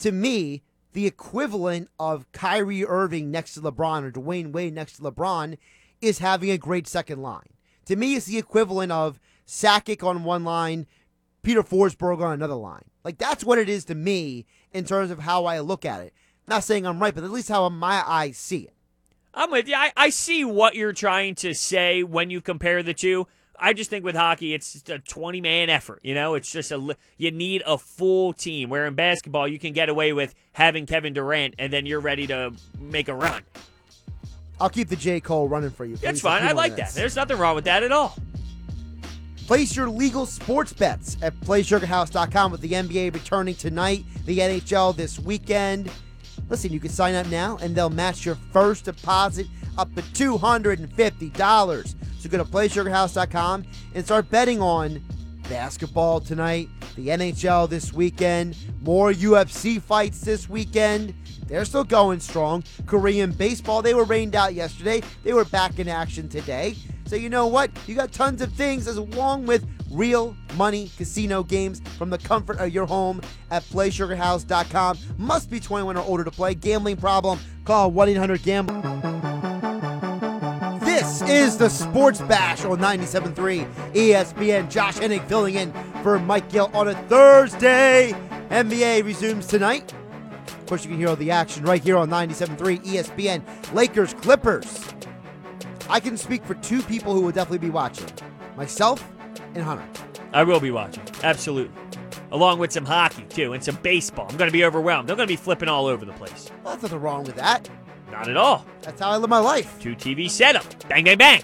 [0.00, 5.02] to me, the equivalent of Kyrie Irving next to LeBron or Dwyane Wade next to
[5.02, 5.58] LeBron
[6.00, 7.50] is having a great second line.
[7.86, 10.86] To me, it's the equivalent of Sakic on one line,
[11.42, 12.84] Peter Forsberg on another line.
[13.04, 16.12] Like that's what it is to me in terms of how I look at it.
[16.48, 18.75] Not saying I'm right, but at least how my eyes see it.
[19.36, 19.74] I'm with you.
[19.74, 23.28] I, I see what you're trying to say when you compare the two.
[23.58, 26.00] I just think with hockey, it's a 20 man effort.
[26.02, 28.70] You know, it's just a you need a full team.
[28.70, 32.26] Where in basketball, you can get away with having Kevin Durant, and then you're ready
[32.28, 33.42] to make a run.
[34.58, 35.20] I'll keep the J.
[35.20, 35.96] Cole running for you.
[35.96, 36.42] That's fine.
[36.42, 36.94] I like that.
[36.94, 38.16] There's nothing wrong with that at all.
[39.46, 45.18] Place your legal sports bets at PlaySugarHouse.com with the NBA returning tonight, the NHL this
[45.18, 45.90] weekend.
[46.48, 49.46] Listen, you can sign up now and they'll match your first deposit
[49.78, 51.94] up to $250.
[52.18, 55.02] So go to PlaySugarHouse.com and start betting on
[55.48, 61.14] basketball tonight, the NHL this weekend, more UFC fights this weekend.
[61.46, 62.64] They're still going strong.
[62.86, 65.02] Korean baseball, they were rained out yesterday.
[65.22, 66.76] They were back in action today.
[67.06, 67.70] So you know what?
[67.86, 72.58] You got tons of things as along with real money casino games from the comfort
[72.58, 73.20] of your home
[73.50, 74.98] at playsugarhouse.com.
[75.18, 76.54] Must be 21 or older to play.
[76.54, 77.38] Gambling problem?
[77.64, 78.82] Call 1-800-GAMBLE.
[80.80, 84.70] This is the Sports Bash on 97.3 ESPN.
[84.70, 85.72] Josh Hennig filling in
[86.02, 88.12] for Mike Gill on a Thursday.
[88.50, 89.92] NBA resumes tonight.
[90.46, 93.42] Of course, you can hear all the action right here on 97.3 ESPN.
[93.74, 94.84] Lakers, Clippers.
[95.88, 98.08] I can speak for two people who will definitely be watching
[98.56, 99.15] myself
[99.56, 99.84] and Hunter.
[100.32, 101.02] I will be watching.
[101.22, 101.74] Absolutely.
[102.30, 104.26] Along with some hockey, too, and some baseball.
[104.28, 105.10] I'm going to be overwhelmed.
[105.10, 106.50] I'm going to be flipping all over the place.
[106.64, 107.68] Well, nothing wrong with that.
[108.10, 108.66] Not at all.
[108.82, 109.80] That's how I live my life.
[109.80, 110.64] Two TV setup.
[110.88, 111.42] Bang, bang, bang.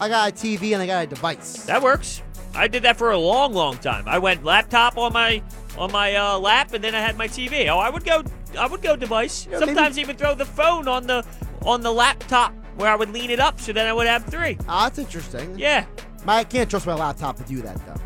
[0.00, 1.64] I got a TV and I got a device.
[1.64, 2.22] That works.
[2.54, 4.04] I did that for a long, long time.
[4.06, 5.42] I went laptop on my
[5.76, 7.68] on my uh, lap, and then I had my TV.
[7.68, 8.22] Oh, I would go,
[8.56, 9.44] I would go device.
[9.46, 11.26] Yeah, maybe- Sometimes even throw the phone on the
[11.64, 14.56] on the laptop where I would lean it up, so then I would have three.
[14.68, 15.58] Ah, that's interesting.
[15.58, 15.84] Yeah.
[16.24, 18.00] My, I can't trust my laptop to do that though.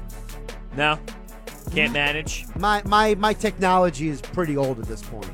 [0.77, 0.99] No.
[1.73, 2.47] Can't manage.
[2.57, 5.31] My my my technology is pretty old at this point.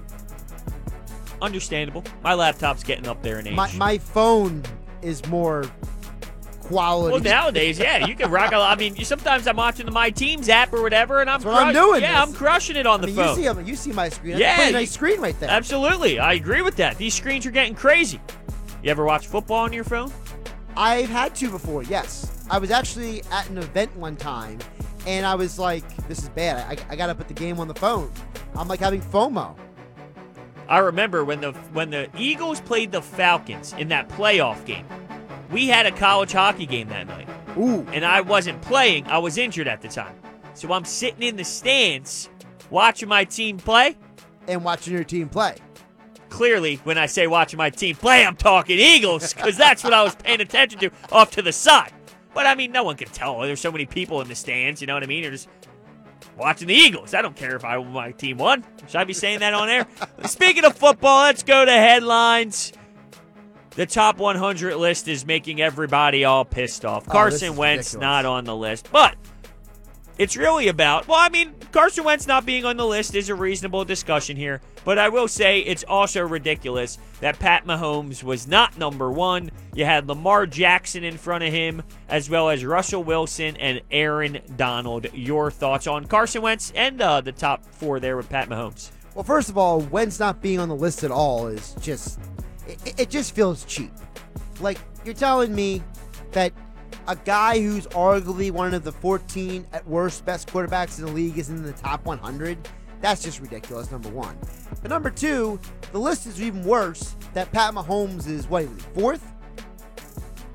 [1.40, 2.04] Understandable.
[2.22, 3.54] My laptop's getting up there in age.
[3.54, 4.62] My my phone
[5.02, 5.64] is more
[6.62, 7.12] quality.
[7.12, 8.76] well, nowadays, yeah, you can rock a lot.
[8.76, 11.62] I mean, sometimes I'm watching the My Teams app or whatever, and I'm That's what
[11.62, 12.28] I'm doing, Yeah, this.
[12.30, 13.38] I'm crushing it on I the mean, phone.
[13.42, 14.32] you see you see my screen.
[14.32, 15.50] That's Yeah, a pretty nice screen right there.
[15.50, 16.96] Absolutely, I agree with that.
[16.96, 18.20] These screens are getting crazy.
[18.82, 20.10] You ever watch football on your phone?
[20.76, 21.82] I've had to before.
[21.82, 24.58] Yes, I was actually at an event one time,
[25.06, 26.58] and I was like, "This is bad.
[26.78, 28.10] I, I got to put the game on the phone."
[28.56, 29.56] I'm like having FOMO.
[30.68, 34.86] I remember when the when the Eagles played the Falcons in that playoff game.
[35.50, 37.28] We had a college hockey game that night,
[37.58, 39.06] Ooh, and I wasn't playing.
[39.06, 40.14] I was injured at the time,
[40.54, 42.28] so I'm sitting in the stands
[42.70, 43.96] watching my team play.
[44.48, 45.56] and watching your team play.
[46.28, 50.02] Clearly, when I say watching my team play, I'm talking Eagles because that's what I
[50.02, 51.92] was paying attention to off to the side.
[52.34, 53.40] But I mean, no one can tell.
[53.40, 54.80] There's so many people in the stands.
[54.80, 55.22] You know what I mean?
[55.22, 55.48] You're just
[56.36, 57.14] watching the Eagles.
[57.14, 58.64] I don't care if I my team won.
[58.86, 59.86] Should I be saying that on air?
[60.26, 62.72] Speaking of football, let's go to headlines.
[63.70, 67.04] The top 100 list is making everybody all pissed off.
[67.08, 68.00] Oh, Carson is Wentz ridiculous.
[68.00, 69.16] not on the list, but
[70.16, 73.34] It's really about, well, I mean, Carson Wentz not being on the list is a
[73.34, 78.78] reasonable discussion here, but I will say it's also ridiculous that Pat Mahomes was not
[78.78, 79.50] number one.
[79.74, 84.40] You had Lamar Jackson in front of him, as well as Russell Wilson and Aaron
[84.56, 85.06] Donald.
[85.14, 88.90] Your thoughts on Carson Wentz and uh, the top four there with Pat Mahomes?
[89.14, 92.18] Well, first of all, Wentz not being on the list at all is just,
[92.66, 93.92] it, it just feels cheap.
[94.60, 95.82] Like, you're telling me
[96.32, 96.52] that
[97.06, 101.38] a guy who's arguably one of the 14 at worst best quarterbacks in the league
[101.38, 102.58] is in the top 100.
[103.04, 104.34] That's just ridiculous, number one.
[104.80, 105.60] But number two,
[105.92, 108.64] the list is even worse that Pat Mahomes is, what,
[108.94, 109.30] fourth?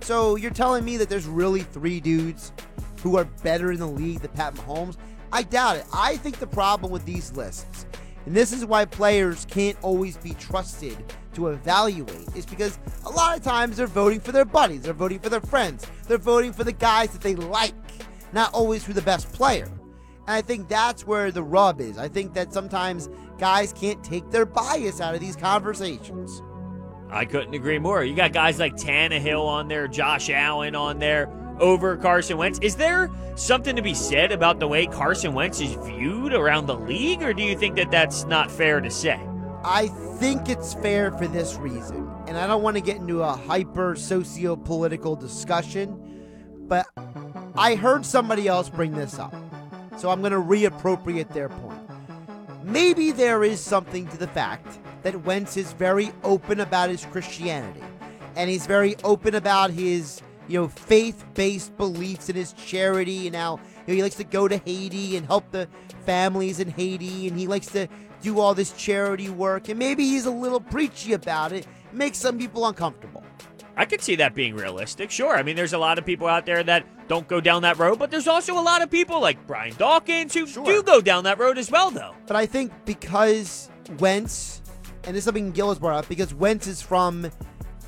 [0.02, 2.52] So you're telling me that there's really three dudes
[3.04, 4.98] who are better in the league than Pat Mahomes?
[5.32, 5.86] I doubt it.
[5.94, 7.86] I think the problem with these lists,
[8.26, 10.98] and this is why players can't always be trusted
[11.34, 15.20] to evaluate is because a lot of times they're voting for their buddies, they're voting
[15.20, 17.76] for their friends, they're voting for the guys that they like,
[18.34, 19.70] not always for the best player.
[20.30, 21.98] And I think that's where the rub is.
[21.98, 26.44] I think that sometimes guys can't take their bias out of these conversations.
[27.10, 28.04] I couldn't agree more.
[28.04, 32.60] You got guys like Tannehill on there, Josh Allen on there over Carson Wentz.
[32.62, 36.78] Is there something to be said about the way Carson Wentz is viewed around the
[36.78, 39.20] league, or do you think that that's not fair to say?
[39.64, 39.88] I
[40.20, 43.96] think it's fair for this reason, and I don't want to get into a hyper
[43.96, 46.86] socio political discussion, but
[47.56, 49.34] I heard somebody else bring this up,
[50.00, 51.82] so I'm going to reappropriate their point.
[52.64, 57.84] Maybe there is something to the fact that Wentz is very open about his Christianity,
[58.36, 63.60] and he's very open about his you know faith-based beliefs and his charity and how
[63.86, 65.68] you know, he likes to go to Haiti and help the
[66.06, 67.88] families in Haiti, and he likes to
[68.22, 72.38] do all this charity work, and maybe he's a little preachy about it, makes some
[72.38, 73.24] people uncomfortable.
[73.76, 75.10] I could see that being realistic.
[75.10, 75.36] Sure.
[75.36, 78.00] I mean, there's a lot of people out there that don't go down that road,
[78.00, 80.64] but there's also a lot of people like Brian Dawkins who Sure.
[80.64, 82.14] do go down that road as well, though.
[82.28, 84.62] But I think because Wentz,
[85.04, 87.30] and this is something Gill has brought up, because Wentz is from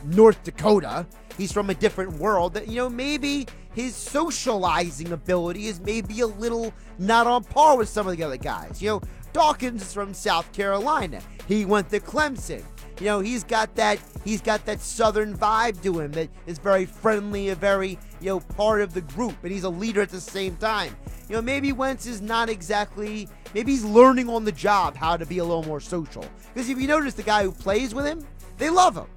[0.04, 1.06] North Dakota,
[1.38, 6.28] he's from a different world, that, you know, maybe his socializing ability is maybe a
[6.28, 8.82] little not on par with some of the other guys.
[8.82, 9.02] You know,
[9.34, 11.22] Dawkins is from South Carolina.
[11.48, 12.64] He went to Clemson.
[13.02, 16.86] You know, he's got that he's got that southern vibe to him that is very
[16.86, 20.22] friendly, a very, you know, part of the group, and he's a leader at the
[20.22, 20.96] same time.
[21.28, 25.26] You know, maybe Wentz is not exactly maybe he's learning on the job how to
[25.26, 26.24] be a little more social.
[26.54, 28.24] Because if you notice the guy who plays with him,
[28.60, 29.08] they love him.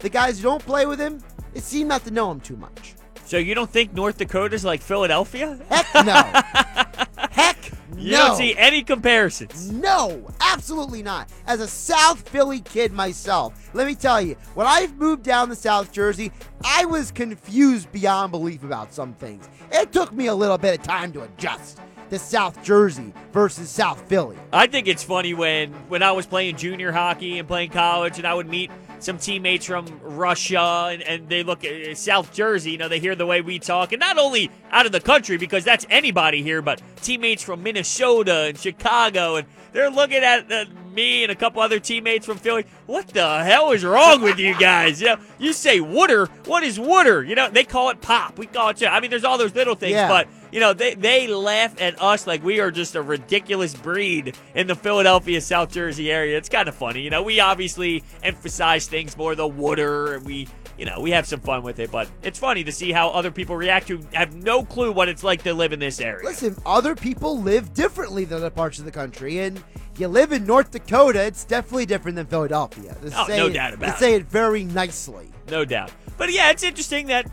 [0.00, 2.94] The guys who don't play with him, it seem not to know him too much.
[3.24, 5.58] So you don't think North Dakota's like Philadelphia?
[5.70, 7.22] Heck no.
[7.30, 7.72] Heck
[8.04, 8.18] You no.
[8.18, 9.72] don't see any comparisons.
[9.72, 11.30] No, absolutely not.
[11.46, 15.56] As a South Philly kid myself, let me tell you, when I moved down to
[15.56, 16.30] South Jersey,
[16.62, 19.48] I was confused beyond belief about some things.
[19.72, 24.06] It took me a little bit of time to adjust to South Jersey versus South
[24.06, 24.36] Philly.
[24.52, 28.26] I think it's funny when when I was playing junior hockey and playing college, and
[28.26, 28.70] I would meet
[29.04, 32.72] some teammates from Russia, and, and they look at South Jersey.
[32.72, 35.36] You know, they hear the way we talk, and not only out of the country
[35.36, 40.64] because that's anybody here, but teammates from Minnesota and Chicago, and they're looking at uh,
[40.92, 42.64] me and a couple other teammates from Philly.
[42.86, 45.00] What the hell is wrong with you guys?
[45.00, 46.26] You know, you say water.
[46.46, 47.22] What is water?
[47.24, 48.38] You know, they call it pop.
[48.38, 48.82] We call it.
[48.84, 50.08] I mean, there's all those little things, Yeah.
[50.08, 54.36] but you know, they, they laugh at us like we are just a ridiculous breed
[54.54, 56.38] in the Philadelphia, South Jersey area.
[56.38, 57.00] It's kind of funny.
[57.02, 60.46] You know, we obviously emphasize things more, the water, and we,
[60.78, 63.32] you know, we have some fun with it, but it's funny to see how other
[63.32, 66.24] people react who have no clue what it's like to live in this area.
[66.24, 69.60] Listen, other people live differently than other parts of the country, and
[69.98, 72.94] you live in North Dakota, it's definitely different than Philadelphia.
[73.02, 75.30] To Oh, no it- doubt about to say it very nicely.
[75.50, 75.90] no doubt.
[76.16, 77.28] But yeah, it's interesting that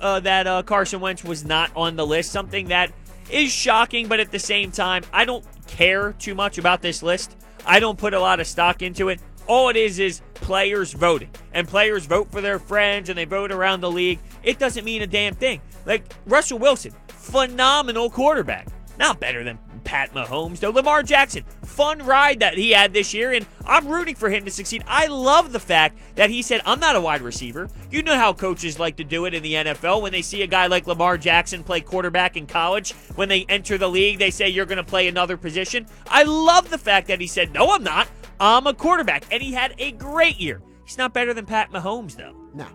[0.00, 2.32] uh, that uh, Carson Wentz was not on the list.
[2.32, 2.92] Something that
[3.30, 7.36] is shocking, but at the same time, I don't care too much about this list.
[7.66, 9.20] I don't put a lot of stock into it.
[9.46, 13.52] All it is is players voting, and players vote for their friends, and they vote
[13.52, 14.18] around the league.
[14.42, 15.60] It doesn't mean a damn thing.
[15.84, 20.70] Like Russell Wilson, phenomenal quarterback, not better than Pat Mahomes, though.
[20.70, 24.50] Lamar Jackson, fun ride that he had this year, and I'm rooting for him to
[24.50, 24.84] succeed.
[24.86, 27.70] I love the fact that he said, I'm not a wide receiver.
[27.90, 30.46] You know how coaches like to do it in the NFL when they see a
[30.46, 32.92] guy like Lamar Jackson play quarterback in college.
[33.14, 35.86] When they enter the league, they say, You're going to play another position.
[36.08, 38.08] I love the fact that he said, No, I'm not.
[38.40, 39.24] I'm a quarterback.
[39.30, 40.60] And he had a great year.
[40.84, 42.34] He's not better than Pat Mahomes, though.
[42.54, 42.66] No.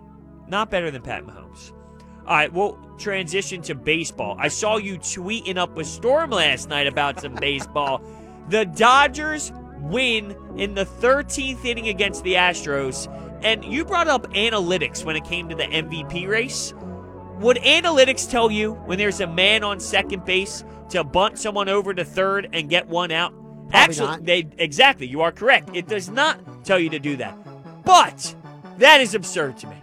[0.48, 1.72] Not better than Pat Mahomes.
[2.32, 4.36] All right, we'll transition to baseball.
[4.38, 8.00] I saw you tweeting up a storm last night about some baseball.
[8.48, 13.06] The Dodgers win in the 13th inning against the Astros,
[13.44, 16.72] and you brought up analytics when it came to the MVP race.
[17.40, 21.92] would analytics tell you when there's a man on second base to bunt someone over
[21.92, 23.34] to third and get one out?
[23.72, 24.24] Actually, not.
[24.24, 25.06] they exactly.
[25.06, 25.68] You are correct.
[25.74, 27.36] It does not tell you to do that.
[27.84, 28.34] But
[28.78, 29.81] that is absurd to me.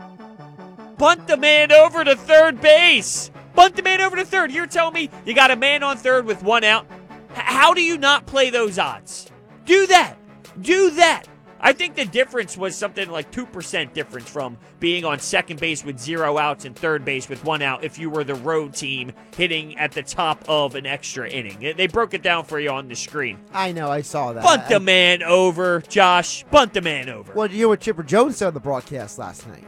[1.00, 3.32] Bunt the man over to third base.
[3.56, 4.52] Bunt the man over to third.
[4.52, 6.86] You're telling me you got a man on third with one out?
[7.32, 9.32] H- how do you not play those odds?
[9.66, 10.18] Do that.
[10.62, 11.24] Do that.
[11.62, 16.00] I think the difference was something like 2% difference from being on second base with
[16.00, 19.78] zero outs and third base with one out if you were the road team hitting
[19.78, 21.76] at the top of an extra inning.
[21.78, 23.40] They broke it down for you on the screen.
[23.54, 24.44] I know, I saw that.
[24.44, 26.44] Bunt I- the man over, Josh.
[26.52, 27.32] Bunt the man over.
[27.34, 29.64] Well, you hear what Chipper Jones said on the broadcast last night?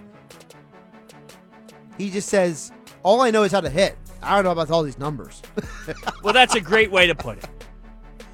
[2.02, 2.72] He just says,
[3.04, 3.96] "All I know is how to hit.
[4.24, 5.42] I don't know about all these numbers."
[6.24, 7.50] Well, that's a great way to put it.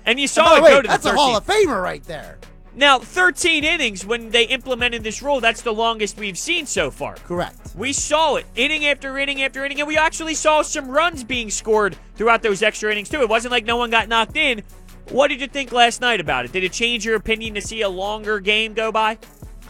[0.06, 1.38] And you saw By it way, go to that's the a Hall 13th.
[1.38, 2.38] of Famer right there.
[2.76, 7.16] Now, 13 innings when they implemented this rule, that's the longest we've seen so far.
[7.16, 7.58] Correct.
[7.76, 11.50] We saw it inning after inning after inning, and we actually saw some runs being
[11.50, 13.22] scored throughout those extra innings, too.
[13.22, 14.62] It wasn't like no one got knocked in.
[15.10, 16.52] What did you think last night about it?
[16.52, 19.18] Did it change your opinion to see a longer game go by?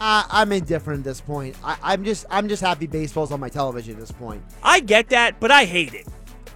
[0.00, 1.56] Uh, I'm indifferent at this point.
[1.64, 4.42] I, I'm just, I'm just happy baseball's on my television at this point.
[4.62, 6.06] I get that, but I hate it.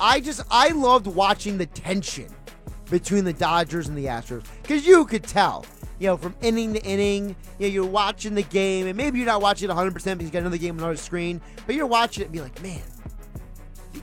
[0.01, 2.29] I just, I loved watching the tension
[2.91, 5.65] between the Dodgers and the Astros because you could tell,
[5.99, 9.27] you know, from inning to inning, you know, you're watching the game, and maybe you're
[9.27, 11.87] not watching it 100 percent because you got another game on another screen, but you're
[11.87, 12.83] watching it and be like, man,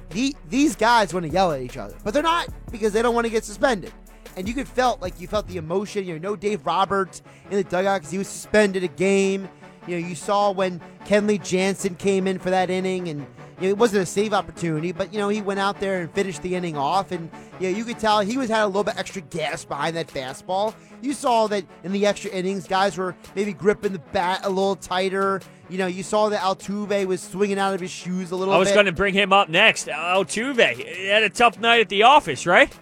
[0.10, 3.16] the, these guys want to yell at each other, but they're not because they don't
[3.16, 3.94] want to get suspended.
[4.40, 6.06] And you could felt like you felt the emotion.
[6.06, 7.22] You know, no Dave Roberts
[7.52, 9.50] in the dugout because he was suspended a game.
[9.86, 13.28] You know, you saw when Kenley Jansen came in for that inning, and
[13.60, 16.10] you know, it wasn't a save opportunity, but you know he went out there and
[16.14, 17.30] finished the inning off, and
[17.60, 20.08] you know, you could tell he was had a little bit extra gas behind that
[20.08, 20.74] fastball.
[21.02, 24.78] You saw that in the extra innings, guys were maybe gripping the bat a little
[24.78, 25.42] tighter.
[25.68, 28.56] You know, you saw that Altuve was swinging out of his shoes a little bit.
[28.56, 29.88] I was going to bring him up next.
[29.88, 32.74] Altuve he had a tough night at the office, right?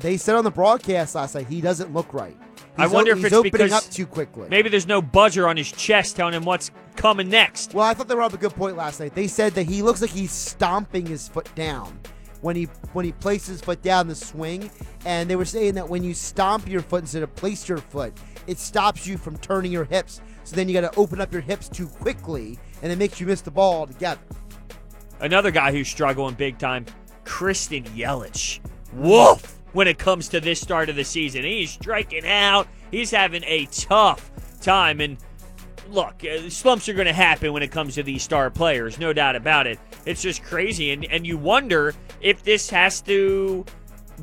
[0.00, 2.36] They said on the broadcast last night he doesn't look right.
[2.76, 4.48] I wonder o- if he's it's opening because up too quickly.
[4.48, 7.74] Maybe there's no buzzer on his chest telling him what's coming next.
[7.74, 9.14] Well, I thought they were up a good point last night.
[9.14, 11.98] They said that he looks like he's stomping his foot down
[12.40, 14.70] when he when he places his foot down the swing,
[15.04, 18.16] and they were saying that when you stomp your foot instead of place your foot,
[18.46, 20.20] it stops you from turning your hips.
[20.44, 23.26] So then you got to open up your hips too quickly, and it makes you
[23.26, 24.20] miss the ball altogether.
[25.20, 26.86] Another guy who's struggling big time,
[27.24, 28.60] Christian Yelich.
[28.94, 29.59] Woof!
[29.72, 32.66] When it comes to this start of the season, he's striking out.
[32.90, 35.00] He's having a tough time.
[35.00, 35.16] And
[35.88, 39.12] look, uh, slumps are going to happen when it comes to these star players, no
[39.12, 39.78] doubt about it.
[40.06, 43.64] It's just crazy, and and you wonder if this has to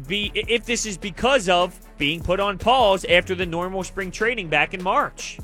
[0.08, 4.50] be if this is because of being put on pause after the normal spring training
[4.50, 5.40] back in March.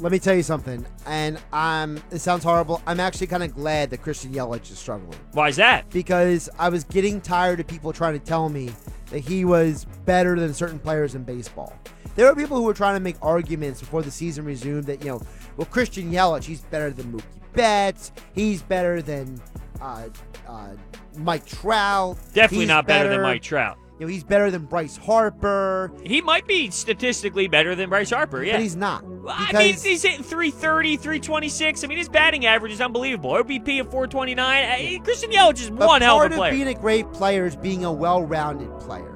[0.00, 2.80] Let me tell you something, and um, it sounds horrible.
[2.86, 5.18] I'm actually kind of glad that Christian Yelich is struggling.
[5.32, 5.90] Why is that?
[5.90, 8.70] because I was getting tired of people trying to tell me
[9.10, 11.72] that he was better than certain players in baseball.
[12.14, 15.08] There were people who were trying to make arguments before the season resumed that, you
[15.08, 15.22] know,
[15.56, 17.22] well, Christian Yelich, he's better than Mookie
[17.52, 18.12] Betts.
[18.34, 19.40] He's better than
[19.80, 20.08] uh,
[20.46, 20.68] uh,
[21.16, 22.18] Mike Trout.
[22.34, 23.78] Definitely He's not better than Mike Trout.
[23.98, 28.44] You know, he's better than Bryce Harper, He might be statistically better than Bryce Harper,
[28.44, 28.52] yeah.
[28.52, 29.04] but he's not.
[29.28, 31.82] I mean, he's hitting 330, 326.
[31.82, 33.30] I mean, his batting average is unbelievable.
[33.32, 34.98] OBP of 429.
[34.98, 36.38] Uh, Christian Yelich is one hell of a player.
[36.38, 39.14] Part of being a great player is being a well-rounded player.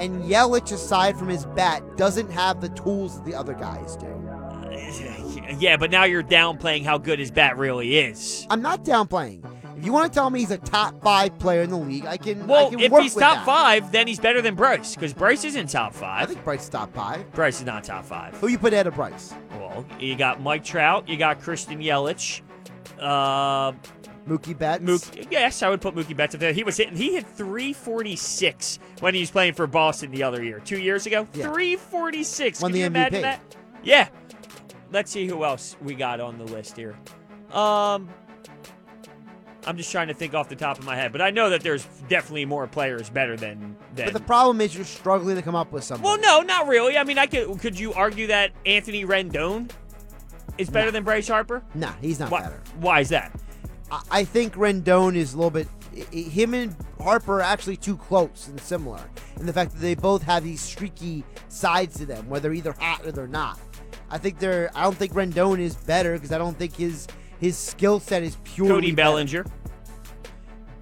[0.00, 4.08] And Yelich, aside from his bat, doesn't have the tools that the other guys do.
[5.58, 8.46] yeah, but now you're downplaying how good his bat really is.
[8.50, 9.44] I'm not downplaying.
[9.76, 12.16] If you want to tell me he's a top five player in the league, I
[12.16, 12.42] can.
[12.42, 13.46] I Well, can if work he's top that.
[13.46, 16.22] five, then he's better than Bryce because Bryce isn't top five.
[16.22, 17.30] I think Bryce is top five.
[17.32, 18.34] Bryce is not top five.
[18.36, 19.34] Who you put ahead of Bryce?
[19.58, 22.40] Well, you got Mike Trout, you got Christian Yelich.
[23.00, 23.72] Uh,
[24.28, 24.82] Mookie Betts.
[24.82, 26.52] Mookie, yes, I would put Mookie Betts up there.
[26.52, 26.96] He was hitting.
[26.96, 31.26] He hit 346 when he was playing for Boston the other year, two years ago.
[31.34, 31.50] Yeah.
[31.52, 32.62] 346.
[32.62, 33.22] Won Can the you imagine MVP.
[33.22, 33.40] that?
[33.82, 34.08] Yeah.
[34.92, 36.94] Let's see who else we got on the list here.
[37.52, 38.08] Um,
[39.66, 41.62] I'm just trying to think off the top of my head, but I know that
[41.62, 44.06] there's definitely more players better than than.
[44.06, 46.04] But the problem is you're struggling to come up with something.
[46.04, 46.96] well, no, not really.
[46.98, 47.58] I mean, I could.
[47.60, 49.70] Could you argue that Anthony Rendon
[50.58, 50.92] is better No.
[50.92, 51.62] than Bryce Harper?
[51.74, 52.60] Nah, he's not Why, better.
[52.80, 53.32] why is that?
[53.90, 55.68] I, I think Rendon is a little bit.
[56.12, 59.00] Him and Harper are actually too close and similar
[59.38, 62.72] in the fact that they both have these streaky sides to them, where they're either
[62.72, 63.58] hot or they're not.
[64.10, 64.70] I think they're.
[64.74, 67.06] I don't think Rendon is better because I don't think his
[67.40, 68.72] his skill set is purely.
[68.72, 69.10] Cody better.
[69.10, 69.44] Bellinger,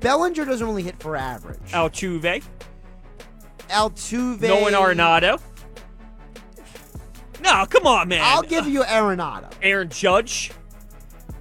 [0.00, 1.59] Bellinger doesn't really hit for average.
[1.70, 2.42] Altuve,
[3.68, 4.42] Altuve.
[4.42, 5.40] Nolan Arenado.
[7.42, 8.20] No, come on, man.
[8.22, 9.50] I'll give you Arenado.
[9.62, 10.53] Aaron Judge.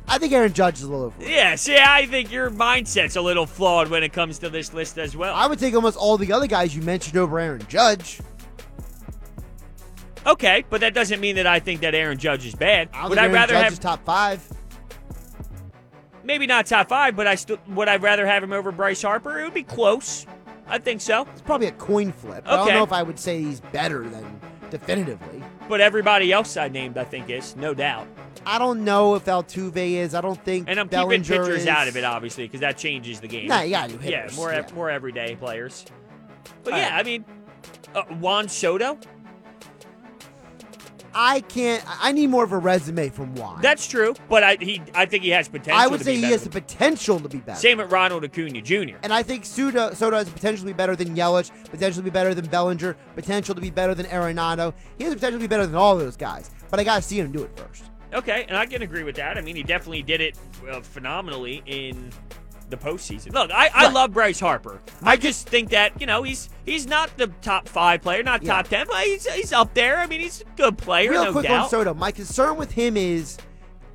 [0.07, 1.13] I think Aaron Judge is a little.
[1.19, 4.97] Yeah, see, I think your mindset's a little flawed when it comes to this list
[4.97, 5.33] as well.
[5.33, 8.19] I would take almost all the other guys you mentioned over Aaron Judge.
[10.25, 12.89] Okay, but that doesn't mean that I think that Aaron Judge is bad.
[12.93, 14.45] I Would think I Aaron rather Judge have is top five.
[16.31, 19.39] Maybe not top five, but I still would I rather have him over Bryce Harper?
[19.39, 20.25] It would be close.
[20.67, 21.27] I think so.
[21.33, 22.43] It's probably a coin flip.
[22.47, 25.43] I don't know if I would say he's better than definitively.
[25.67, 28.07] But everybody else I named, I think, is no doubt.
[28.45, 30.15] I don't know if Altuve is.
[30.15, 30.69] I don't think.
[30.69, 31.67] And I'm Bellinger keeping pitchers is.
[31.67, 33.47] out of it, obviously, because that changes the game.
[33.47, 34.65] Nah, you yeah, more yeah.
[34.73, 35.85] more everyday players.
[36.63, 36.99] But All yeah, right.
[36.99, 37.25] I mean,
[37.93, 38.97] uh, Juan Soto.
[41.13, 41.83] I can't.
[41.87, 43.61] I need more of a resume from Juan.
[43.61, 45.81] That's true, but I he I think he has potential.
[45.81, 47.59] I would say he has the potential to be better.
[47.59, 48.97] Same with Ronald Acuna Jr.
[49.03, 52.09] And I think Soto, Soto has potential to be better than Yelich, potential to be
[52.09, 54.73] better than Bellinger, potential to be better than Arenado.
[54.97, 56.51] He has the potential to be better than all those guys.
[56.69, 57.85] But I gotta see him do it first.
[58.13, 59.37] Okay, and I can agree with that.
[59.37, 60.37] I mean, he definitely did it
[60.69, 62.11] uh, phenomenally in
[62.71, 63.33] the postseason.
[63.33, 63.93] Look, I, I Right.
[63.93, 64.79] love Bryce Harper.
[65.03, 68.53] I just think that you know he's he's not the top five player, not Yeah.
[68.53, 69.97] top ten, but he's he's up there.
[69.99, 71.63] I mean, he's a good player, Real no quick doubt.
[71.65, 71.93] on Soto.
[71.93, 73.37] My concern with him is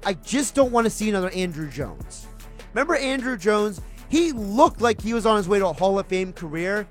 [0.04, 2.26] I just don't want to see another Andruw Jones.
[2.72, 3.80] Remember Andruw Jones?
[4.08, 6.86] He looked like he was on his way to a Hall of Fame career.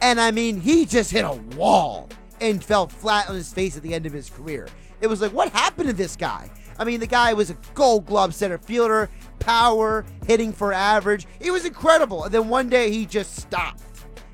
[0.00, 2.08] And I mean, he just hit a wall
[2.40, 4.68] and fell flat on his face at the end of his career.
[5.00, 6.50] It was like, what happened to this guy?
[6.78, 11.26] I mean, the guy was a gold glove center fielder, power, hitting for average.
[11.40, 12.24] It was incredible.
[12.24, 13.82] And then one day he just stopped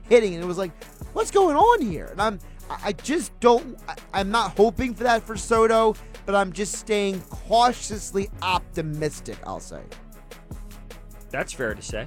[0.08, 0.72] hitting, and it was like,
[1.12, 2.06] what's going on here?
[2.06, 2.38] And I'm,
[2.68, 3.78] I just don't,
[4.14, 5.94] I'm not hoping for that for Soto,
[6.26, 9.38] but I'm just staying cautiously optimistic.
[9.44, 9.82] I'll say.
[11.30, 12.06] That's fair to say.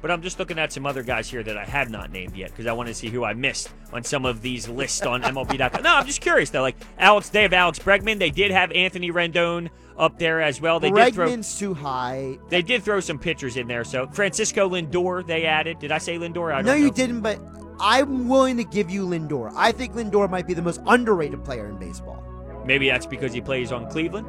[0.00, 2.50] But I'm just looking at some other guys here that I have not named yet
[2.50, 5.82] because I want to see who I missed on some of these lists on MLB.com.
[5.82, 6.62] No, I'm just curious though.
[6.62, 8.18] Like Alex, they have Alex Bregman.
[8.18, 10.80] They did have Anthony Rendon up there as well.
[10.80, 11.28] They did throw.
[11.28, 12.36] Bregman's too high.
[12.48, 13.84] They did throw some pitchers in there.
[13.84, 15.78] So Francisco Lindor, they added.
[15.78, 16.52] Did I say Lindor?
[16.52, 16.92] I No, don't you know.
[16.94, 17.38] didn't, but
[17.78, 19.52] I'm willing to give you Lindor.
[19.54, 22.24] I think Lindor might be the most underrated player in baseball.
[22.66, 24.26] Maybe that's because he plays on Cleveland.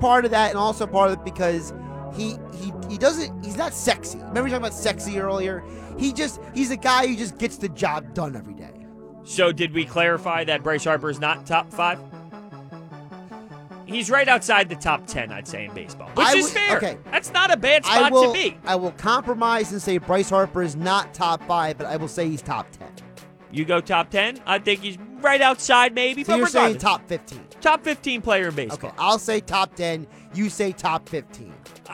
[0.00, 1.72] Part of that, and also part of it because
[2.14, 3.44] he he he doesn't.
[3.44, 4.18] He's not sexy.
[4.18, 5.62] Remember we talking about sexy earlier?
[5.98, 8.70] He just he's a guy who just gets the job done every day.
[9.24, 11.98] So did we clarify that Bryce Harper is not top five?
[13.86, 16.76] He's right outside the top ten, I'd say, in baseball, which I is would- fair.
[16.78, 16.98] okay.
[17.10, 18.56] That's not a bad spot will to be.
[18.64, 22.28] I will compromise and say Bryce Harper is not top five, but I will say
[22.28, 22.88] he's top ten.
[23.50, 24.40] You go top ten.
[24.46, 26.24] I think he's right outside, maybe.
[26.24, 27.44] So but you're saying top fifteen.
[27.60, 28.90] top fifteen player in baseball.
[28.90, 30.06] Okay, I'll say top ten.
[30.32, 31.52] You say top fifteen.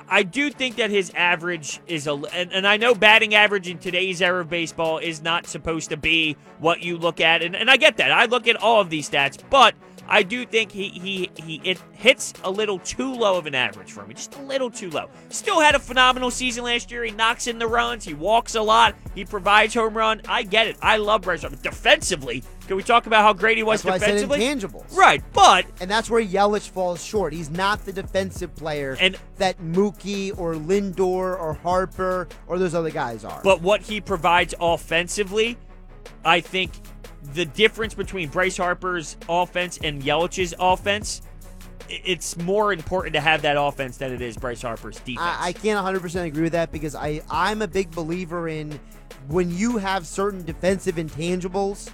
[0.09, 3.79] I do think that his average is a, and, and I know batting average in
[3.79, 7.71] today's era of baseball is not supposed to be what you look at, and, and
[7.71, 8.13] I get that.
[8.13, 9.75] I look at all of these stats, but
[10.09, 13.93] I do think he he he it hits a little too low of an average
[13.93, 15.11] for me, just a little too low.
[15.29, 17.05] Still had a phenomenal season last year.
[17.05, 20.23] He knocks in the runs, he walks a lot, he provides home run.
[20.27, 20.77] I get it.
[20.81, 21.43] I love Bryce.
[21.63, 24.41] Defensively, can we talk about how great he was That's why I said defensively?
[24.81, 24.95] intangibles.
[24.97, 27.33] Right, but And that's where Yelich falls short.
[27.33, 31.01] He's not the defensive player And- that Mookie or Lindor
[31.41, 33.41] or Harper or those other guys are.
[33.43, 35.57] But what he provides offensively,
[36.25, 36.73] I think
[37.35, 41.23] the difference between Bryce Harper's offense and Yelich's offense,
[41.89, 45.21] it's more important to have that offense than it is Bryce Harper's defense.
[45.21, 48.79] I, I can't 100% agree with that because I, I'm a big believer in
[49.29, 51.91] when you have certain defensive intangibles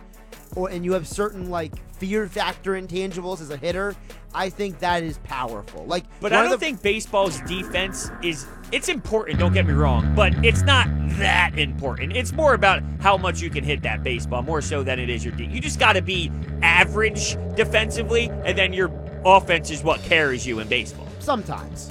[0.56, 3.94] or and you have certain like fear factor intangibles as a hitter,
[4.34, 5.84] I think that is powerful.
[5.86, 10.14] Like but I don't the- think baseball's defense is it's important, don't get me wrong,
[10.14, 10.88] but it's not
[11.18, 12.16] that important.
[12.16, 15.24] It's more about how much you can hit that baseball more so than it is
[15.24, 15.44] your D.
[15.44, 16.30] You just got to be
[16.62, 18.90] average defensively and then your
[19.24, 21.06] offense is what carries you in baseball.
[21.20, 21.90] sometimes.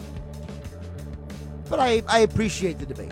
[1.69, 3.11] But I, I appreciate the debate.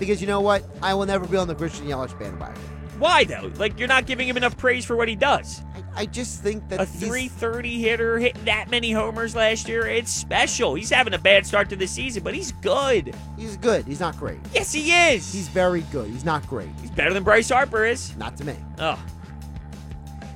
[0.00, 0.64] Because you know what?
[0.82, 2.60] I will never be on the Christian Yelich bandwagon.
[3.00, 3.50] Why though?
[3.56, 5.62] Like you're not giving him enough praise for what he does.
[5.96, 9.86] I, I just think that A he's- 330 hitter hitting that many homers last year,
[9.86, 10.74] it's special.
[10.74, 13.14] He's having a bad start to the season, but he's good.
[13.36, 13.86] He's good.
[13.86, 14.38] He's not great.
[14.52, 15.32] Yes, he is.
[15.32, 16.08] He's very good.
[16.10, 16.68] He's not great.
[16.80, 18.14] He's better than Bryce Harper is.
[18.16, 18.54] Not to me.
[18.78, 19.02] Oh,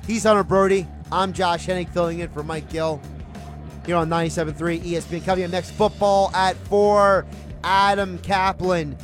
[0.07, 0.87] He's Hunter Brody.
[1.11, 2.99] I'm Josh Hennig filling in for Mike Gill
[3.85, 5.23] here on 97.3 ESPN.
[5.23, 7.25] Coming up next, football at 4.
[7.63, 8.95] Adam Caplan